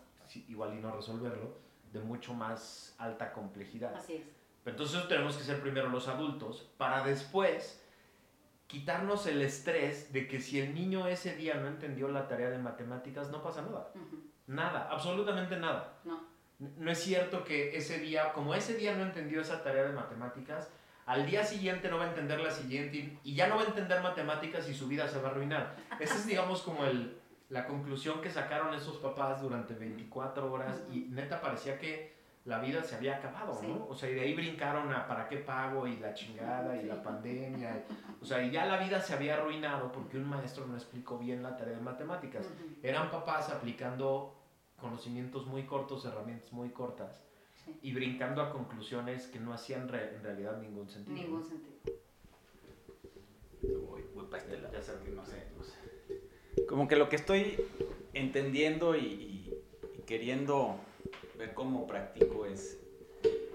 [0.47, 1.57] igual y no resolverlo,
[1.91, 3.93] de mucho más alta complejidad.
[3.95, 4.23] Así es.
[4.65, 7.82] entonces tenemos que ser primero los adultos, para después
[8.73, 12.57] quitarnos el estrés de que si el niño ese día no entendió la tarea de
[12.57, 13.91] matemáticas, no pasa nada.
[14.47, 15.99] Nada, absolutamente nada.
[16.03, 16.33] No
[16.77, 20.69] no es cierto que ese día, como ese día no entendió esa tarea de matemáticas,
[21.05, 24.01] al día siguiente no va a entender la siguiente y ya no va a entender
[24.01, 25.75] matemáticas y su vida se va a arruinar.
[25.99, 27.17] Esa es, digamos, como el,
[27.49, 32.13] la conclusión que sacaron esos papás durante 24 horas y neta parecía que
[32.45, 33.87] la vida se había acabado, ¿no?
[33.87, 37.01] O sea, y de ahí brincaron a para qué pago y la chingada y la
[37.01, 37.85] pandemia.
[38.21, 41.41] o sea, y ya la vida se había arruinado porque un maestro no explicó bien
[41.41, 42.49] la tarea de matemáticas.
[42.81, 44.35] Eran papás aplicando
[44.79, 47.23] conocimientos muy cortos, herramientas muy cortas
[47.81, 51.15] y brincando a conclusiones que no hacían en realidad ningún sentido.
[51.15, 51.73] Ningún sentido.
[53.89, 54.73] Voy, para este lado.
[54.73, 56.65] Ya sé, no sé, no sé.
[56.67, 57.57] Como que lo que estoy
[58.13, 59.53] entendiendo y,
[60.05, 60.75] queriendo
[61.45, 62.79] ver cómo practico es,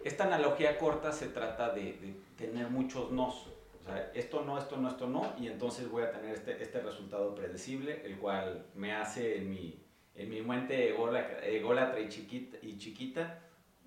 [0.05, 3.46] esta analogía corta se trata de, de tener muchos nos.
[3.81, 6.81] O sea, esto no, esto no, esto no, y entonces voy a tener este, este
[6.81, 9.79] resultado predecible, el cual me hace en mi
[10.18, 13.38] en mi mente ególatra y chiquita, y chiquita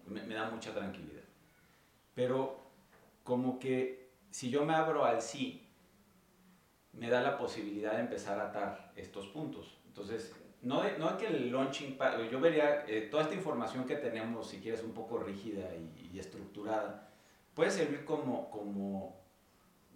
[0.08, 1.24] me, da mucha tranquilidad.
[2.16, 2.58] Pero
[3.24, 5.68] como que si yo me abro al sí,
[6.94, 9.78] me da la posibilidad de empezar a atar estos puntos.
[9.88, 11.97] Entonces, no, de, no que el launching,
[12.32, 16.19] yo vería eh, toda esta información que tenemos, si quieres, un poco rígida y, y,
[16.19, 17.10] estructurada,
[17.56, 19.19] puede servir como, como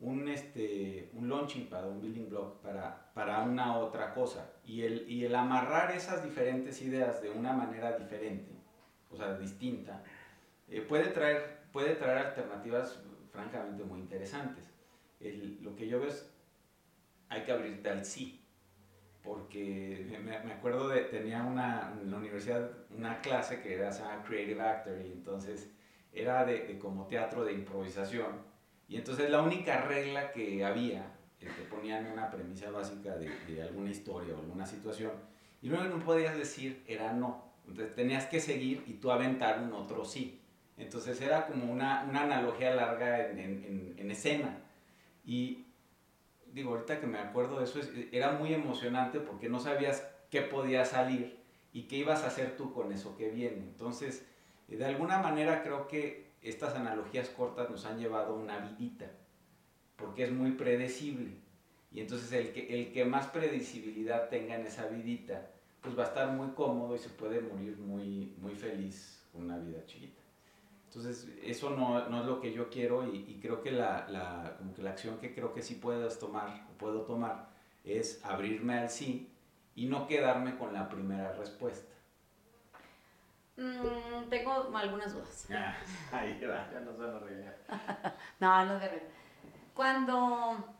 [0.01, 4.54] un, este, un launching pad, un building block para, para una otra cosa.
[4.65, 8.51] Y el, y el amarrar esas diferentes ideas de una manera diferente,
[9.12, 10.04] o sea, distinta,
[10.67, 14.65] eh, puede, traer, puede traer alternativas francamente muy interesantes.
[15.19, 16.32] lo que yo veo es,
[17.30, 18.44] hay que abrirte al sí
[19.26, 24.24] porque me, acuerdo de, tenía una, en la universidad una clase que era, se llama
[24.24, 25.72] Creative Actor, y entonces
[26.14, 28.44] era de, de, como teatro de improvisación,
[28.88, 33.62] y entonces la única regla que había, que te ponían una premisa básica de, de,
[33.62, 35.12] alguna historia o alguna situación,
[35.62, 39.74] y que no podías decir era no, entonces tenías que seguir y tú aventar un
[39.74, 40.42] otro sí.
[40.78, 44.58] Entonces era como una, una analogía larga en, en, en escena.
[45.24, 45.64] Y
[46.56, 47.82] digo, ahorita que me acuerdo de eso,
[48.13, 51.38] era muy emocionante porque no sabías qué podía salir
[51.74, 53.58] y qué ibas a hacer tú con eso que viene.
[53.58, 54.26] Entonces,
[54.70, 59.12] eh, de alguna manera creo que estas analogías cortas nos han llevado a una vidita,
[59.98, 61.32] porque es muy predecible.
[61.91, 66.08] Y entonces el que, el que más predecibilidad tenga en esa vidita, pues va a
[66.08, 70.22] estar muy cómodo y se puede morir muy, muy feliz con una vida chiquita.
[70.95, 74.55] Entonces, eso no, no, es lo que yo quiero y, y creo que la, la,
[74.58, 77.49] como que la acción que creo que sí puedes tomar, puedo tomar,
[77.84, 79.29] es abrirme al sí
[79.75, 81.93] y no quedarme con la primera respuesta.
[83.58, 85.47] Mm, tengo algunas dudas.
[85.51, 85.75] Ah,
[86.13, 87.58] ahí va, ya nos van a regañar.
[88.39, 89.03] no, no de
[89.73, 90.75] Cuando,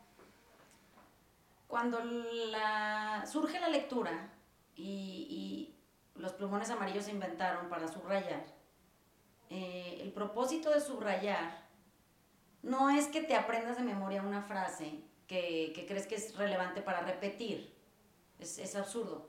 [1.68, 4.30] cuando la, surge la lectura
[4.74, 5.78] y, y
[6.18, 8.55] los plumones amarillos se inventaron para subrayar,
[9.50, 11.66] eh, el propósito de subrayar
[12.62, 17.00] no es que te aprendas de memoria una frase que, crees que es relevante para
[17.00, 17.72] repetir.
[18.38, 19.28] Es, absurdo.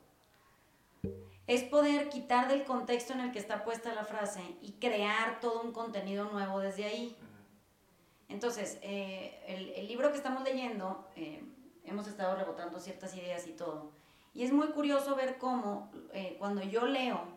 [1.46, 5.62] Es poder quitar del contexto en el que está puesta la frase y crear todo
[5.62, 7.16] un contenido nuevo desde ahí.
[8.28, 11.42] Entonces, eh, el, el, libro que estamos leyendo, eh,
[11.86, 13.92] hemos estado rebotando ciertas ideas y todo.
[14.34, 15.90] Y es muy curioso ver cómo
[16.38, 17.37] cuando yo leo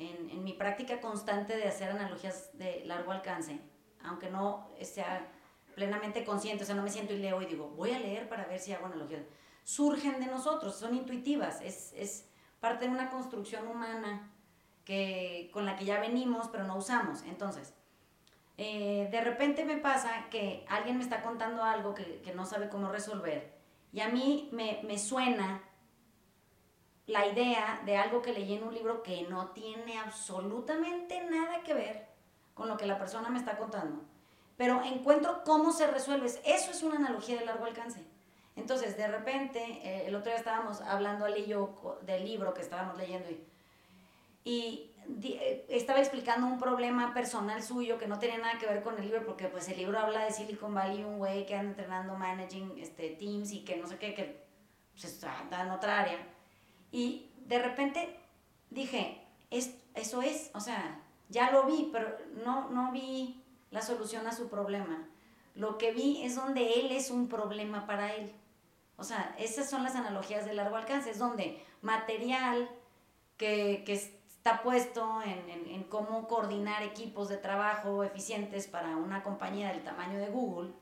[0.00, 3.60] en, en, mi práctica constante de hacer analogías de largo alcance,
[4.02, 5.30] aunque no sea
[5.74, 8.46] plenamente consciente, o sea, no me siento y leo y digo, voy a leer para
[8.46, 9.22] ver si hago analogías,
[9.62, 14.30] surgen de nosotros, son intuitivas, es, es parte de una construcción humana
[14.84, 17.22] que, con la que ya venimos, pero no usamos.
[17.22, 17.74] Entonces,
[18.58, 22.68] eh, de repente me pasa que alguien me está contando algo que, que no sabe
[22.68, 23.60] cómo resolver
[23.92, 25.62] y a mí me, me suena
[27.10, 31.74] la idea de algo que leí en un libro que no tiene absolutamente nada que
[31.74, 32.06] ver
[32.54, 34.02] con lo que la persona me está contando,
[34.56, 36.26] pero encuentro cómo se resuelve.
[36.26, 38.04] Eso es una analogía de largo alcance.
[38.54, 42.60] Entonces, de repente, eh, el otro día estábamos hablando Ali y yo del libro que
[42.60, 43.28] estábamos leyendo
[44.44, 44.90] y,
[45.22, 49.04] eh, estaba explicando un problema personal suyo que no tenía nada que ver con el
[49.04, 52.78] libro, porque pues el libro habla de Silicon Valley, un güey que anda entrenando managing
[52.78, 54.44] este, teams y que no sé qué, que
[54.94, 56.18] se pues, en otra área
[56.92, 58.16] y de repente
[58.70, 64.26] dije, es, eso es, o sea, ya lo vi, pero no, no vi la solución
[64.26, 65.08] a su problema.
[65.54, 68.32] Lo que vi es donde él es un problema para él.
[68.96, 72.68] O sea, esas son las analogías de largo alcance, es donde material
[73.36, 79.22] que, que está puesto en, en, en, cómo coordinar equipos de trabajo eficientes para una
[79.22, 80.72] compañía del tamaño de Google,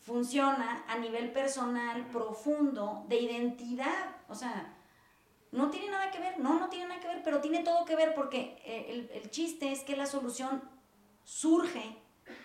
[0.00, 4.16] funciona a nivel personal profundo de identidad.
[4.28, 4.74] O sea,
[5.52, 7.96] no tiene nada que ver, no, no tiene nada que ver, pero tiene todo que
[7.96, 10.62] ver porque eh, el, el chiste es que la solución
[11.24, 11.98] surge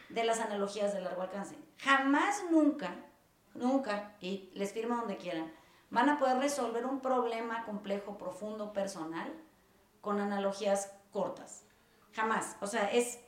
[0.10, 1.56] de las analogías de largo alcance.
[1.78, 2.96] Jamás, nunca,
[3.54, 5.52] nunca, y les firmo donde quieran,
[5.90, 9.32] van a poder resolver un problema complejo, profundo, personal,
[10.02, 11.66] con analogías cortas.
[12.14, 12.58] Jamás.
[12.62, 13.20] O sea, es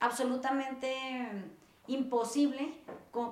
[0.00, 1.52] absolutamente
[1.86, 2.74] imposible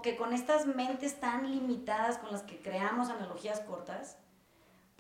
[0.03, 4.19] que con estas mentes tan limitadas con las que creamos analogías cortas,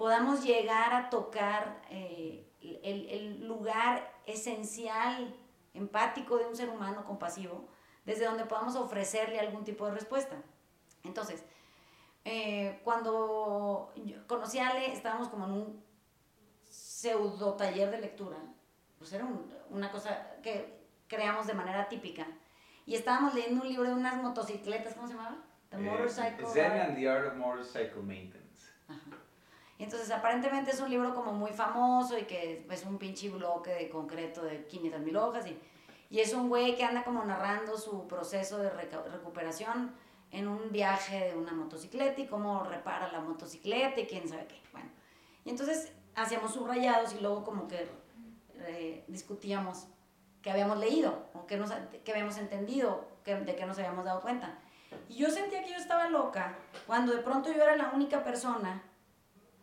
[0.01, 2.51] podamos llegar a tocar eh,
[2.83, 5.37] el, el, lugar esencial,
[5.75, 7.69] empático de un ser humano compasivo,
[8.07, 10.37] desde donde podamos ofrecerle algún tipo de respuesta.
[11.05, 11.45] Entonces,
[12.25, 15.85] eh, cuando yo conocí a Ale, estábamos como en un
[16.67, 18.39] pseudo taller de lectura,
[18.97, 22.27] pues era un, una cosa que creamos de manera típica,
[22.87, 25.37] y estábamos leyendo un libro de unas motocicletas, ¿cómo se llamaba?
[25.69, 26.47] The eh, Motorcycle...
[26.47, 28.40] Zen and the Art of Motorcycle Maintenance.
[29.85, 33.89] Entonces, aparentemente es un libro como muy famoso y que es un pinche bloque de
[33.89, 35.59] concreto de 500 mil hojas y,
[36.11, 39.93] y es un güey que anda como narrando su proceso de recuperación
[40.33, 44.61] en un viaje de una motocicleta y cómo repara la motocicleta y quién sabe qué.
[44.73, 44.91] Bueno,
[45.47, 47.89] y entonces hacíamos subrayados y luego como que
[48.59, 49.87] eh, discutíamos
[50.43, 51.73] qué habíamos leído o qué, nos,
[52.05, 54.59] qué habíamos entendido, qué, de qué nos habíamos dado cuenta.
[55.09, 56.55] Y yo sentía que yo estaba loca
[56.87, 58.83] cuando de pronto yo era la única persona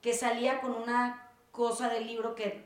[0.07, 2.65] que salía con una cosa del libro que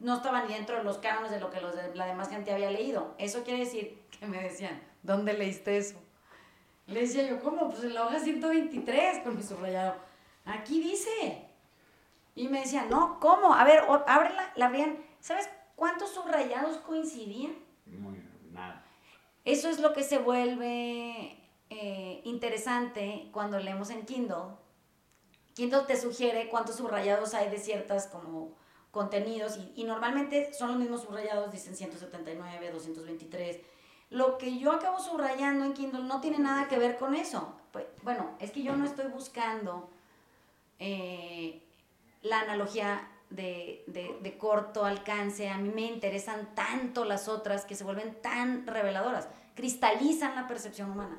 [0.00, 2.52] no estaba ni dentro de los cánones de lo que los de- la demás gente
[2.52, 3.14] había leído.
[3.18, 5.94] Eso quiere decir que me decían, ¿dónde leíste eso?
[6.88, 7.70] Le decía yo, ¿cómo?
[7.70, 9.94] Pues en la hoja 123 con mi subrayado.
[10.44, 11.46] Aquí dice.
[12.34, 13.54] Y me decían, no, ¿cómo?
[13.54, 14.96] A ver, ábrela, la abrían.
[15.20, 17.54] ¿Sabes cuántos subrayados coincidían?
[17.86, 18.84] Muy, nada.
[19.44, 21.38] Eso es lo que se vuelve
[21.70, 24.60] eh, interesante cuando leemos en Kindle.
[25.54, 28.52] Kindle te sugiere cuántos subrayados hay de ciertas como
[28.90, 33.58] contenidos y, normalmente son los mismos subrayados, dicen 179, 223.
[34.10, 37.54] Lo que yo acabo subrayando en Kindle no tiene nada que ver con eso.
[37.72, 39.88] Pues, bueno, es que yo no estoy buscando
[40.78, 41.62] eh,
[42.22, 45.48] la analogía de, de- de corto alcance.
[45.48, 50.90] A mí me interesan tanto las otras que se vuelven tan reveladoras, cristalizan la percepción
[50.90, 51.18] humana.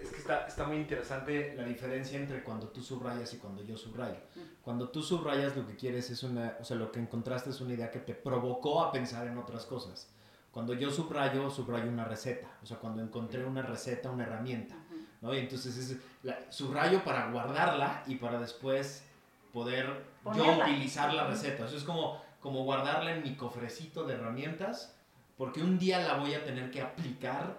[0.00, 3.76] Es que está, está muy interesante la diferencia entre cuando tú subrayas y cuando yo
[3.76, 4.18] subrayo.
[4.62, 7.74] Cuando tú subrayas lo que quieres es una, o sea, lo que encontraste es una
[7.74, 10.08] idea que te provocó a pensar en otras cosas.
[10.50, 12.48] Cuando yo subrayo, subrayo una receta.
[12.62, 14.76] O sea, cuando encontré una receta, una herramienta.
[15.20, 15.34] ¿no?
[15.34, 19.04] Y entonces es la, subrayo para guardarla y para después
[19.52, 20.64] poder yo Ponerla.
[20.64, 21.66] utilizar la receta.
[21.66, 24.94] Eso es como, como guardarla en mi cofrecito de herramientas
[25.36, 27.58] porque un día la voy a tener que aplicar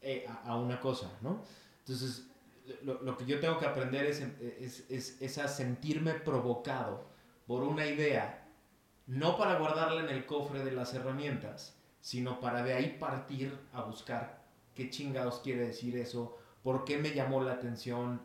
[0.00, 1.42] eh, a, una cosa, ¿no?
[1.80, 2.26] Entonces,
[2.82, 4.20] lo, lo que yo tengo que aprender es,
[4.60, 7.04] es, es, es a sentirme provocado
[7.46, 8.48] por una idea,
[9.06, 13.82] no para guardarla en el cofre de las herramientas, sino para de ahí partir a
[13.82, 14.42] buscar
[14.74, 18.22] qué chingados quiere decir eso, por qué me llamó la atención,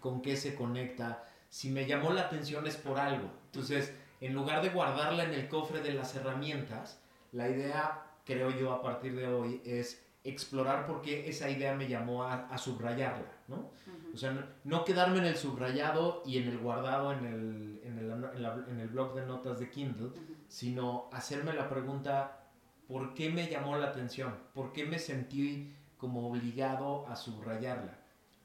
[0.00, 1.28] con qué se conecta.
[1.50, 3.30] Si me llamó la atención es por algo.
[3.46, 7.00] Entonces, en lugar de guardarla en el cofre de las herramientas,
[7.32, 11.88] la idea, creo yo, a partir de hoy es explorar por qué esa idea me
[11.88, 13.70] llamó a, a subrayarla, ¿no?
[14.14, 17.98] O sea, no, no quedarme en el subrayado y en el guardado en el, en
[17.98, 20.10] el, en la- en el blog de notas de Kindle,
[20.48, 22.40] sino hacerme la pregunta,
[22.86, 24.34] ¿por qué me llamó la atención?
[24.54, 27.98] ¿Por qué me sentí como obligado a subrayarla?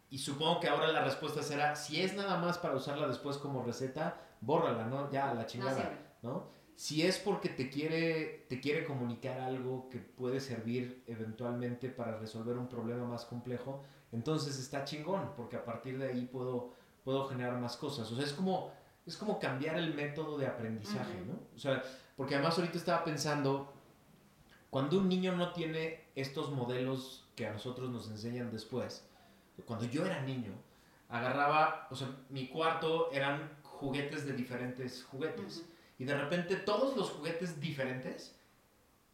[0.09, 3.61] Y supongo que ahora la respuesta será, si es nada más para usarla después como
[3.63, 5.11] receta, bórrala, ¿no?
[5.11, 5.75] Ya, a la chingada.
[6.23, 6.56] ¿no?
[6.77, 12.55] Si es porque te quiere, te quiere comunicar algo que puede servir eventualmente para resolver
[12.55, 16.73] un problema más complejo, entonces está chingón, porque a partir de ahí puedo,
[17.03, 18.11] puedo generar más cosas.
[18.11, 18.71] O sea, es como,
[19.07, 21.31] es como cambiar el método de aprendizaje, Ujú.
[21.31, 21.39] ¿no?
[21.55, 21.81] O sea,
[22.15, 23.73] porque además ahorita estaba pensando,
[24.69, 29.03] cuando un niño no tiene estos modelos que a nosotros nos enseñan después,
[29.65, 30.51] cuando yo era niño,
[31.09, 35.65] agarraba, o sea, mi cuarto eran juguetes de diferentes juguetes.
[35.99, 38.35] Y de repente todos los juguetes diferentes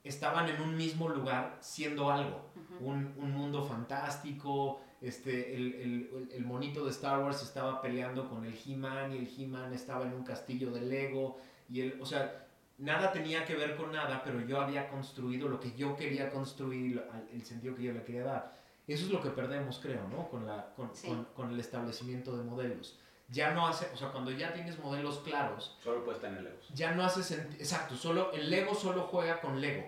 [0.03, 2.49] estaban en un mismo lugar siendo algo.
[2.55, 2.85] Ujú.
[2.89, 8.45] Un, un mundo fantástico, este, el, el- el monito de Star Wars estaba peleando con
[8.45, 11.37] el He-Man y el He-Man estaba en un castillo de Lego.
[11.69, 15.59] Y el, o sea, nada tenía que ver con nada, pero yo había construido lo
[15.59, 18.63] que yo quería construir, el sentido que yo le quería dar.
[18.85, 20.27] Eso es lo que perdemos, creo, ¿no?
[20.27, 21.07] Con, la, con, Sí.
[21.07, 22.99] con- con el establecimiento de modelos.
[23.33, 26.67] Ya no hace, o sea, cuando ya tienes modelos claros, Solo puedes tener Legos.
[26.73, 27.59] ya no hace sentido.
[27.59, 29.83] Exacto, solo, el Lego solo juega con Lego,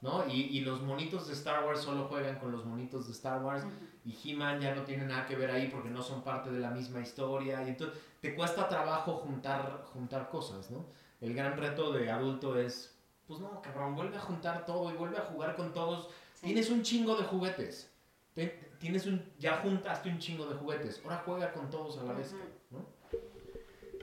[0.00, 0.26] ¿no?
[0.26, 3.62] Y, y los monitos de Star Wars solo juegan con los monitos de Star Wars.
[3.64, 3.72] Ujú.
[4.04, 6.70] Y He-Man ya no tiene nada que ver ahí porque no son parte de la
[6.70, 7.62] misma historia.
[7.64, 10.86] Y entonces te cuesta trabajo juntar, juntar cosas, ¿no?
[11.20, 12.96] El gran reto de adulto es,
[13.28, 16.08] pues no, cabrón, vuelve a juntar todo y vuelve a jugar con todos.
[16.34, 16.46] Sí.
[16.46, 17.92] Tienes un chingo de juguetes.
[18.34, 21.00] Te- Tienes un, ya juntaste un chingo de juguetes.
[21.04, 22.38] Ahora juega con todos a la vez, Ujú.
[22.38, 22.57] ¿no?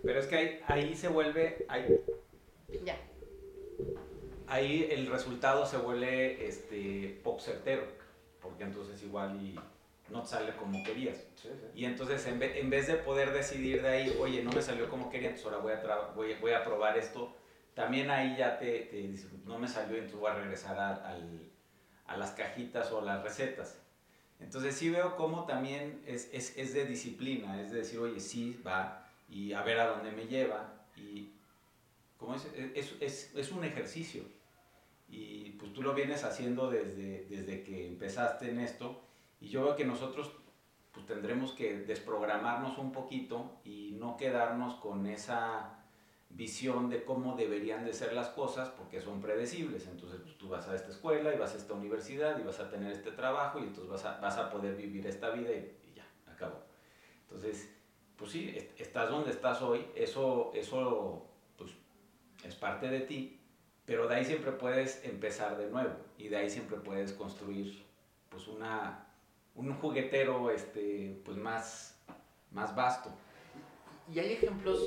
[0.05, 1.99] Pero es que ahí, ahí se vuelve, ahí,
[2.83, 2.97] Ya.
[4.47, 7.83] ahí el resultado se vuelve este, poco certero,
[8.41, 9.59] porque entonces igual y
[10.11, 11.25] no te sale como querías.
[11.73, 14.89] Y entonces en, ve- en vez de poder decidir de ahí, oye, no me salió
[14.89, 17.35] como quería, entonces ahora voy a, voy, voy a probar esto,
[17.73, 21.49] también ahí ya te, te no me salió, entonces voy a regresar a, al-
[22.05, 23.81] a las cajitas o a las recetas.
[24.39, 28.61] Entonces sí veo cómo también es, es, es de disciplina, es de decir, oye, sí,
[28.65, 31.31] va, y a ver a dónde me lleva, y
[32.17, 34.23] como es, es, es, es un ejercicio.
[35.07, 39.01] Y pues tú lo vienes haciendo desde, desde que empezaste en esto,
[39.39, 40.31] y yo veo que nosotros
[40.91, 45.75] pues tendremos que desprogramarnos un poquito y no quedarnos con esa
[46.29, 49.87] visión de cómo deberían de ser las cosas porque son predecibles.
[49.87, 52.69] Entonces pues, tú vas a esta escuela y vas a esta universidad y vas a
[52.69, 55.95] tener este trabajo y entonces vas a, vas a poder vivir esta vida y, y
[55.95, 56.63] ya, acabó.
[57.23, 57.69] Entonces,
[58.17, 61.25] pues sí, est- estás donde estás hoy, eso, eso
[61.57, 61.71] pues,
[62.43, 63.39] es parte de ti,
[63.85, 67.83] pero de ahí siempre puedes empezar de nuevo y de ahí siempre puedes construir
[68.29, 69.01] pues una
[69.55, 71.97] un juguetero este, pues más,
[72.51, 73.09] más vasto.
[74.13, 74.79] Y hay ejemplos,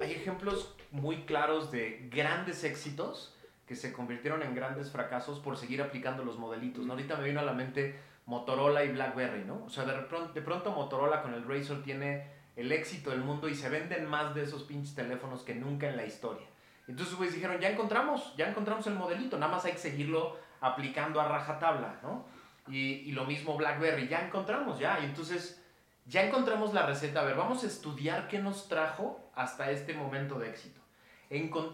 [0.00, 3.36] hay ejemplos muy claros de grandes éxitos
[3.66, 6.88] que se convirtieron en grandes fracasos por seguir aplicando los modelitos.
[6.88, 9.62] Ahorita me vino a la mente Motorola y BlackBerry, ¿no?
[9.66, 12.26] O sea, de pronto, de pronto Motorola con el Razor tiene
[12.56, 15.96] el éxito del mundo y se venden más de esos pinches teléfonos que nunca en
[15.96, 16.46] la historia.
[16.86, 21.20] Entonces, pues dijeron, ya encontramos, ya encontramos el modelito, nada más hay que seguirlo aplicando
[21.20, 22.26] a rajatabla, ¿no?
[22.68, 25.00] Y, y lo mismo BlackBerry, ya encontramos, ya.
[25.00, 25.62] Y entonces,
[26.06, 27.20] ya encontramos la receta.
[27.20, 30.80] A ver, vamos a estudiar qué nos trajo hasta este momento de éxito.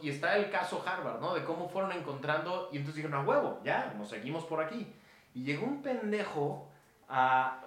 [0.02, 1.34] Y está el caso Harvard, ¿no?
[1.34, 4.90] De cómo fueron encontrando y entonces dijeron, a huevo, ya, nos seguimos por aquí.
[5.34, 6.70] Y llegó un pendejo
[7.08, 7.60] a,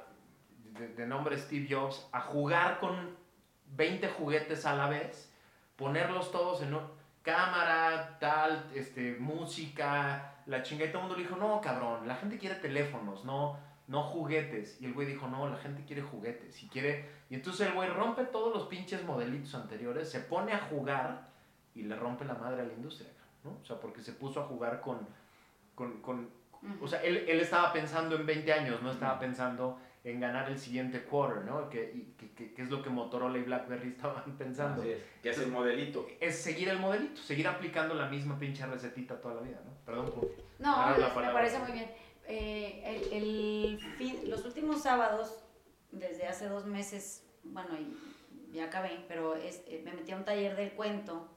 [0.77, 3.15] de, de nombre Steve Jobs a jugar con
[3.75, 5.31] 20 juguetes a la vez,
[5.75, 6.83] ponerlos todos en un,
[7.23, 10.89] cámara, tal, este, música, la chingada.
[10.89, 13.57] Y todo el mundo le dijo, no, cabrón, la gente quiere teléfonos, no,
[13.87, 14.79] no juguetes.
[14.81, 16.61] Y el güey dijo, no, la gente quiere juguetes.
[16.61, 17.09] Y, quiere...
[17.29, 21.29] y entonces el güey rompe todos los pinches modelitos anteriores, se pone a jugar
[21.73, 23.09] y le rompe la madre a la industria,
[23.43, 23.57] ¿no?
[23.61, 25.07] O sea, porque se puso a jugar con...
[25.73, 26.43] con, con
[26.81, 30.59] o sea, él, él estaba pensando en 20 años, no estaba pensando en ganar el
[30.59, 31.69] siguiente quarter, ¿no?
[31.69, 34.81] Que, y- que, que- que es lo que Motorola y BlackBerry estaban pensando.
[34.81, 36.05] Así es, que es el modelito.
[36.19, 39.71] Es seguir el modelito, seguir aplicando la misma pinche recetita toda la vida, ¿no?
[39.85, 40.29] Perdón por...
[40.59, 41.89] No, me parece muy bien.
[42.27, 45.39] Eh, el, el fin- los últimos sábados,
[45.91, 47.97] desde hace dos meses, bueno, y
[48.53, 51.29] ya acabé, pero es- eh, me metí a un taller del cuento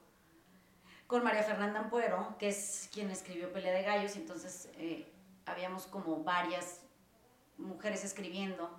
[1.07, 5.09] con María Fernanda Ampuero, que es quien escribió Pelea de Gallos, y entonces eh,
[5.45, 6.81] habíamos como varias
[7.57, 8.69] mujeres escribiendo,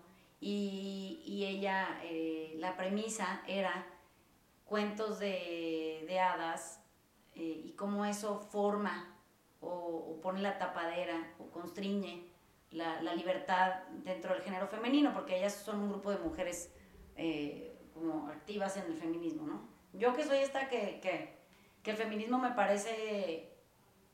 [0.40, 3.86] y, y ella, eh, la premisa era
[4.64, 6.80] cuentos de, de hadas
[7.34, 9.16] eh, y cómo eso forma
[9.60, 12.28] o, pone la tapadera o constriñe
[12.70, 16.70] la, la libertad dentro del género femenino, porque ellas son un grupo de mujeres
[17.16, 19.68] eh, como activas en el feminismo, ¿no?
[19.92, 21.34] Yo que soy esta que, que,
[21.82, 23.56] que el feminismo me parece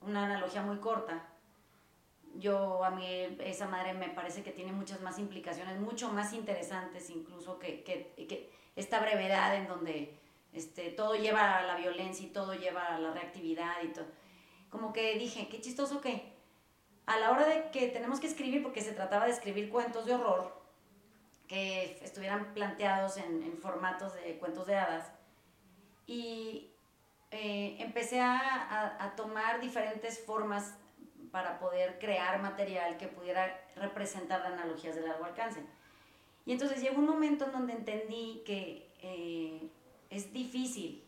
[0.00, 1.28] una analogía muy corta,
[2.38, 3.06] yo a mí
[3.40, 8.12] esa madre me parece que tiene muchas más implicaciones, mucho más interesantes incluso que, que,
[8.28, 10.18] que esta brevedad en donde
[10.52, 14.06] este, todo lleva a la violencia y todo lleva a la reactividad y todo.
[14.70, 16.32] Como que dije, qué chistoso que
[17.06, 20.14] a la hora de que tenemos que escribir, porque se trataba de escribir cuentos de
[20.14, 20.62] horror,
[21.46, 25.12] que estuvieran planteados en, en formatos de cuentos de hadas,
[26.06, 26.70] y
[27.30, 30.74] eh, empecé a, a- a tomar diferentes formas
[31.34, 35.64] para poder crear material que pudiera representar analogías de largo alcance.
[36.46, 39.68] Y entonces llegó un momento en donde entendí que eh,
[40.10, 41.02] es difícil.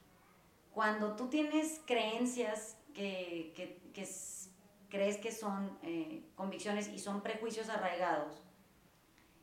[0.75, 3.79] Cuando tú tienes creencias que, que-
[4.89, 8.43] crees que son eh, convicciones y son prejuicios arraigados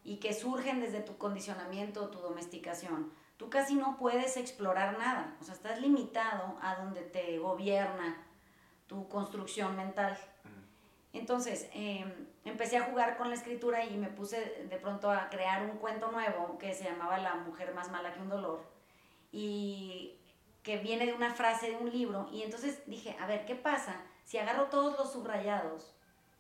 [0.04, 5.38] y que surgen desde tu condicionamiento o tu domesticación, tú casi no puedes explorar nada.
[5.40, 8.22] O sea, estás limitado a donde te gobierna
[8.88, 10.18] tu construcción mental.
[11.14, 12.04] Entonces, eh,
[12.44, 16.12] empecé a jugar con la escritura y me puse de pronto a crear un cuento
[16.12, 18.66] nuevo que se llamaba La mujer más mala que un dolor
[19.32, 20.20] y
[20.64, 24.02] que viene de una frase de un libro y entonces dije, a ver, ¿qué pasa
[24.24, 25.94] si agarro todos los subrayados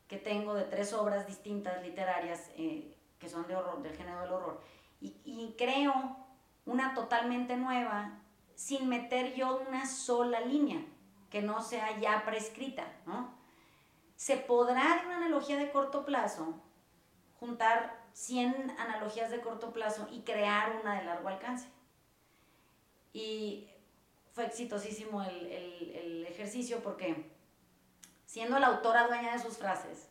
[0.07, 4.31] que tengo de tres obras distintas literarias eh, que son de horror, del género del
[4.31, 4.61] horror
[5.01, 6.17] y, y creo
[6.65, 8.19] una totalmente nueva
[8.55, 10.83] sin meter yo una sola línea
[11.29, 13.42] que no sea ya prescrita, ¿no?
[14.23, 16.53] Se podrá de una analogía de corto plazo
[17.41, 21.67] juntar 100 analogías de corto plazo y crear una de largo alcance.
[23.11, 23.67] Y
[24.31, 27.29] fue exitosísimo el, el- ejercicio porque
[28.25, 30.07] siendo la autora dueña de sus frases,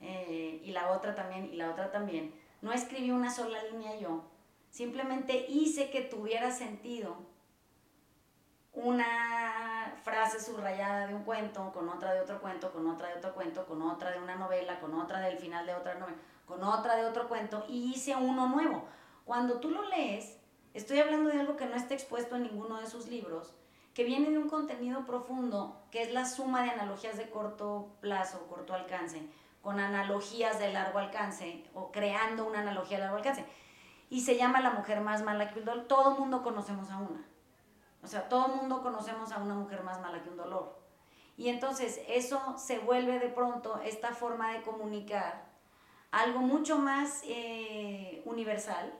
[0.00, 4.24] eh, y la otra también, y la otra también, no escribí una sola línea yo,
[4.70, 7.18] simplemente hice que tuviera sentido
[8.72, 13.34] una frase subrayada de un cuento, con otra de otro cuento, con otra de otro
[13.34, 16.96] cuento, con otra de una novela, con otra del final de otra novela, con otra
[16.96, 18.84] de otro cuento, y hice uno nuevo.
[19.24, 20.38] Cuando tú lo lees,
[20.74, 23.54] estoy hablando de algo que no está expuesto en ninguno de sus libros,
[23.94, 28.46] que viene de un contenido profundo, que es la suma de analogías de corto plazo,
[28.48, 29.28] corto alcance,
[29.62, 33.44] con analogías de largo alcance, o creando una analogía de largo alcance.
[34.08, 35.86] Y se llama La mujer más mala que dolor.
[35.86, 37.24] Todo mundo conocemos a una.
[38.02, 40.78] O sea, todo el mundo conocemos a una mujer más mala que un dolor.
[41.36, 45.50] Y entonces eso se vuelve de pronto esta forma de comunicar
[46.10, 48.92] algo mucho más eh, universal,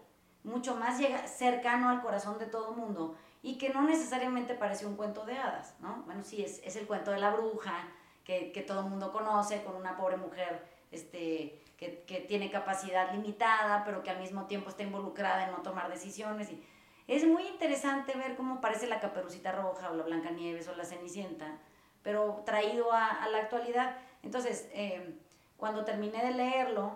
[0.44, 4.96] mucho más cercano al corazón de todo el mundo y que no necesariamente parece un
[4.96, 6.02] cuento de hadas, ¿no?
[6.06, 7.88] Bueno, sí, es, es el cuento de la bruja
[8.24, 13.12] que, que todo el mundo conoce con una pobre mujer este, que, que tiene capacidad
[13.12, 16.50] limitada, pero que al mismo tiempo está involucrada en no tomar decisiones.
[16.50, 16.62] Y
[17.10, 20.84] es muy interesante ver cómo parece la caperucita roja o la blanca nieves o la
[20.84, 21.58] cenicienta,
[22.04, 23.96] pero traído a, la actualidad.
[24.22, 25.18] Entonces, eh,
[25.56, 26.94] cuando terminé de leerlo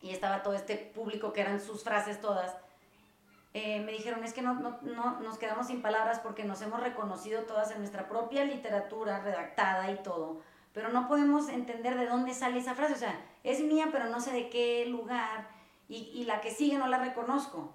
[0.00, 2.56] y estaba todo este público que eran sus frases todas,
[3.52, 6.80] eh, me dijeron, es que no, no, no, nos quedamos sin palabras porque nos hemos
[6.80, 10.40] reconocido todas en nuestra propia literatura redactada y todo,
[10.72, 14.20] pero no podemos entender de dónde sale esa frase, o sea, es mía, pero no
[14.20, 15.48] sé de qué lugar,
[15.88, 17.74] y la que sigue no la reconozco.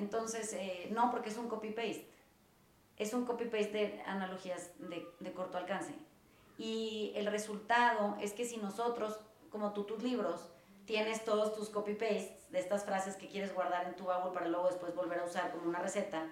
[0.00, 2.08] Entonces, eh, no, porque es un copy-paste.
[2.96, 5.94] Es un copy-paste de analogías de, de, corto alcance.
[6.56, 9.20] Y el resultado es que si nosotros,
[9.50, 10.40] como tú tus libros,
[10.86, 14.68] tienes todos tus copy-pastes de estas frases que quieres guardar en tu baúl para luego
[14.68, 16.26] después volver a usar como una receta,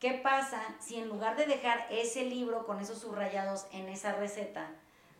[0.00, 4.70] ¿qué pasa si en lugar de dejar ese libro con esos subrayados en esa receta,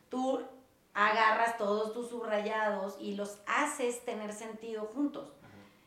[0.08, 0.42] tú
[0.94, 5.34] agarras todos tus subrayados y los haces tener sentido juntos?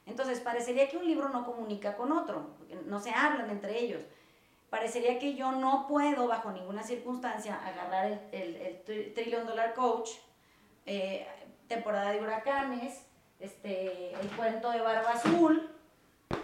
[0.07, 2.47] Entonces, parecería que un libro no comunica con otro,
[2.85, 4.01] no se hablan entre ellos.
[4.69, 10.11] Parecería que yo no puedo, bajo ninguna circunstancia, agarrar el, el, el Trillion Dollar Coach,
[10.85, 11.27] eh,
[11.67, 13.05] temporada de huracanes,
[13.39, 15.69] este, el cuento de Barba Azul,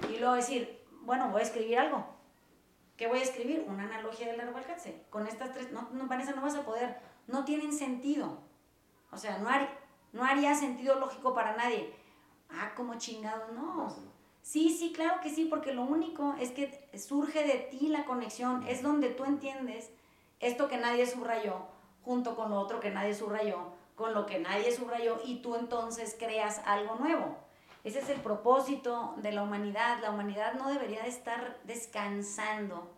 [0.09, 2.05] y luego decir, bueno, voy a escribir algo.
[2.97, 3.65] ¿Qué voy a escribir?
[3.67, 5.03] Una analogía de largo alcance.
[5.09, 6.97] Con estas tres, no, no, Vanessa, no vas a poder,
[7.27, 8.39] no tienen sentido.
[9.11, 9.69] O sea, no, haría,
[10.11, 12.02] no haría sentido lógico para nadie
[12.53, 13.93] Ah, como chingado, no.
[14.41, 18.67] Sí, sí, claro que sí, porque lo único es que surge de ti la conexión,
[18.67, 19.89] es donde tú entiendes
[20.39, 21.55] esto que nadie subrayó,
[22.03, 26.15] junto con lo otro que nadie subrayó, con lo que nadie subrayó, y tú entonces
[26.19, 27.37] creas algo nuevo.
[27.83, 29.99] Ese es el propósito de la humanidad.
[30.01, 32.89] La humanidad no debería de estar descansando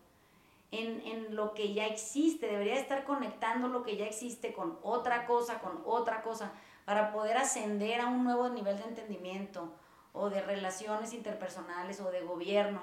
[0.72, 4.78] en, en, lo que ya existe, debería de estar conectando lo que ya existe con
[4.84, 6.52] otra cosa, con otra cosa
[6.86, 9.74] para poder ascender a un nuevo nivel de entendimiento
[10.14, 12.82] o de relaciones interpersonales o de gobierno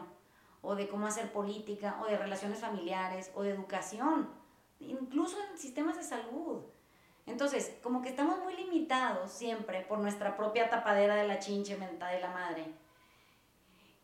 [0.61, 4.29] o de cómo hacer política o de relaciones familiares o de educación,
[4.79, 6.63] incluso en sistemas de salud.
[7.27, 12.15] Entonces, como que estamos muy limitados siempre por nuestra propia tapadera de la chinche mental
[12.15, 12.67] de la madre.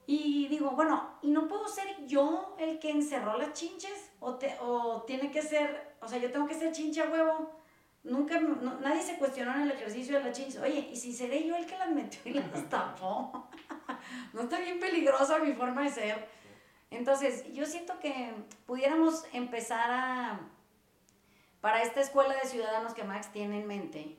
[0.07, 4.11] Y digo, bueno, ¿y no puedo ser yo el que encerró las chinches?
[4.21, 7.58] ¿O, te, o tiene que ser, o sea, yo tengo que ser chinche huevo?
[8.05, 10.61] Nunca, nadie se cuestionó en el ejercicio de la chinches.
[10.61, 13.49] Oye, ¿y si seré yo el que las metió y las tapó?
[14.33, 16.29] ¿No está bien peligrosa mi forma de ser?
[16.91, 18.33] Entonces, yo siento que
[18.67, 20.41] pudiéramos empezar a,
[21.61, 24.19] para esta escuela de ciudadanos que Max tiene en mente,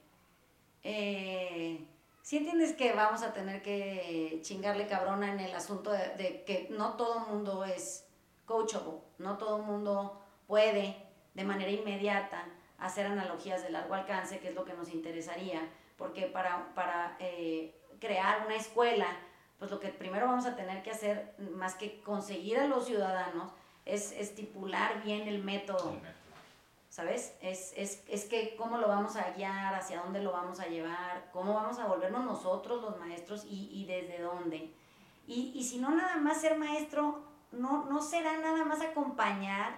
[0.83, 1.83] eh,
[2.21, 6.67] si entiendes que vamos a tener que chingarle cabrona en el asunto de, de que
[6.69, 8.05] no todo mundo es
[8.45, 10.95] coachable, no todo mundo puede
[11.33, 12.45] de manera inmediata
[12.79, 15.61] hacer analogías de largo alcance, que es lo que nos interesaría,
[15.97, 19.07] porque para, para eh, crear una escuela,
[19.57, 23.51] pues lo que primero vamos a tener que hacer, más que conseguir a los ciudadanos,
[23.85, 25.97] es estipular bien el método.
[26.89, 27.37] ¿Sabes?
[27.41, 31.29] Es, es, es que cómo lo vamos a guiar, hacia dónde lo vamos a llevar,
[31.31, 34.73] cómo vamos a volvernos nosotros los maestros y, y desde dónde.
[35.27, 37.21] Y, y si no nada más ser maestro,
[37.51, 39.75] no, no será nada más acompañar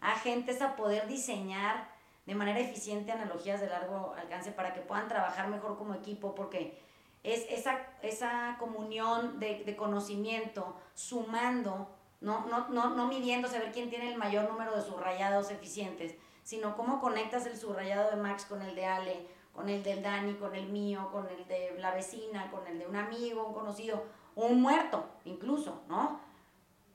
[0.00, 1.93] a gentes a poder diseñar
[2.26, 6.78] de manera eficiente analogías de largo alcance para que puedan trabajar mejor como equipo, porque
[7.22, 11.88] es esa, esa comunión de, de conocimiento sumando,
[12.20, 16.14] no, no, no, no midiéndose a ver quién tiene el mayor número de subrayados eficientes,
[16.42, 20.34] sino cómo conectas el subrayado de Max con el de Ale, con el del Dani,
[20.34, 24.04] con el mío, con el de la vecina, con el de un amigo, un conocido,
[24.34, 26.20] o un muerto incluso, ¿no?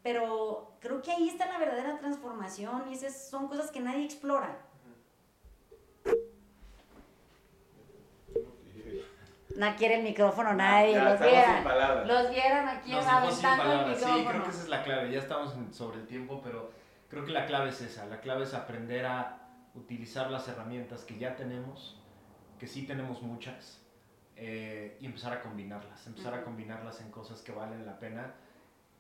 [0.04, 4.69] Pero creo que ahí está la verdadera transformación y esas son cosas que nadie explora.
[9.60, 12.08] No quiere el micrófono nadie, ya, los vieran.
[12.08, 14.16] Los vieran aquí Nos aventando el micrófono.
[14.18, 15.12] Sí, creo que esa es la clave.
[15.12, 16.72] Ya estamos en- sobre el tiempo, pero
[17.10, 18.06] creo que la clave es esa.
[18.06, 19.38] La clave es aprender a
[19.76, 22.02] utilizar las herramientas que ya tenemos,
[22.58, 23.82] que sí tenemos muchas,
[24.38, 26.08] eh, y empezar a combinarlas.
[26.08, 26.46] Empezar a Ujú.
[26.46, 28.34] combinarlas en cosas que valen la pena,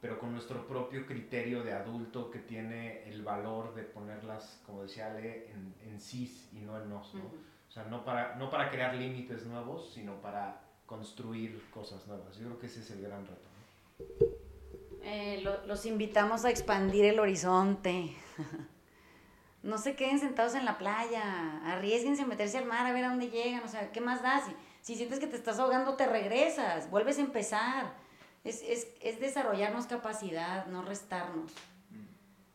[0.01, 5.07] pero con nuestro propio criterio de adulto que tiene el valor de ponerlas, como decía
[5.07, 7.13] Ale, en, en sí y no en nos.
[7.15, 7.21] ¿no?
[7.21, 7.37] Ujú.
[7.69, 12.35] O sea, no para, no para crear límites nuevos, sino para construir cosas nuevas.
[12.37, 13.47] Yo creo que ese es el gran reto.
[13.99, 14.05] ¿no?
[15.03, 18.15] Eh, lo- los invitamos a expandir el horizonte.
[19.61, 23.09] No se queden sentados en la playa, arriesguense a meterse al mar a ver a
[23.09, 24.39] dónde llegan, o sea, ¿qué más da?
[24.39, 27.93] Si, si sientes que te estás ahogando, te regresas, vuelves a empezar.
[28.45, 31.51] Es, es, es desarrollarnos capacidad, no restarnos.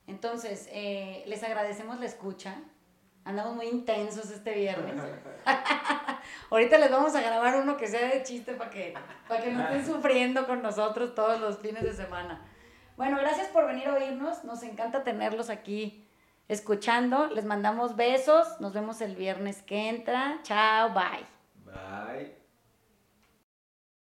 [0.07, 2.57] Entonces, eh, les agradecemos la escucha.
[3.25, 4.95] Andamos muy intensos este viernes.
[6.51, 8.95] Ahorita les vamos a grabar uno que sea de chiste para que,
[9.27, 12.45] para que no estén sufriendo con nosotros todos los fines de semana.
[12.97, 14.45] Bueno, gracias por venir a oírnos.
[14.45, 16.07] Nos encanta tenerlos aquí
[16.49, 17.27] escuchando.
[17.29, 18.61] Les mandamos besos.
[18.61, 20.41] Nos vemos el viernes que entra.
[20.43, 21.27] Chao, bye.
[21.65, 22.44] Bye.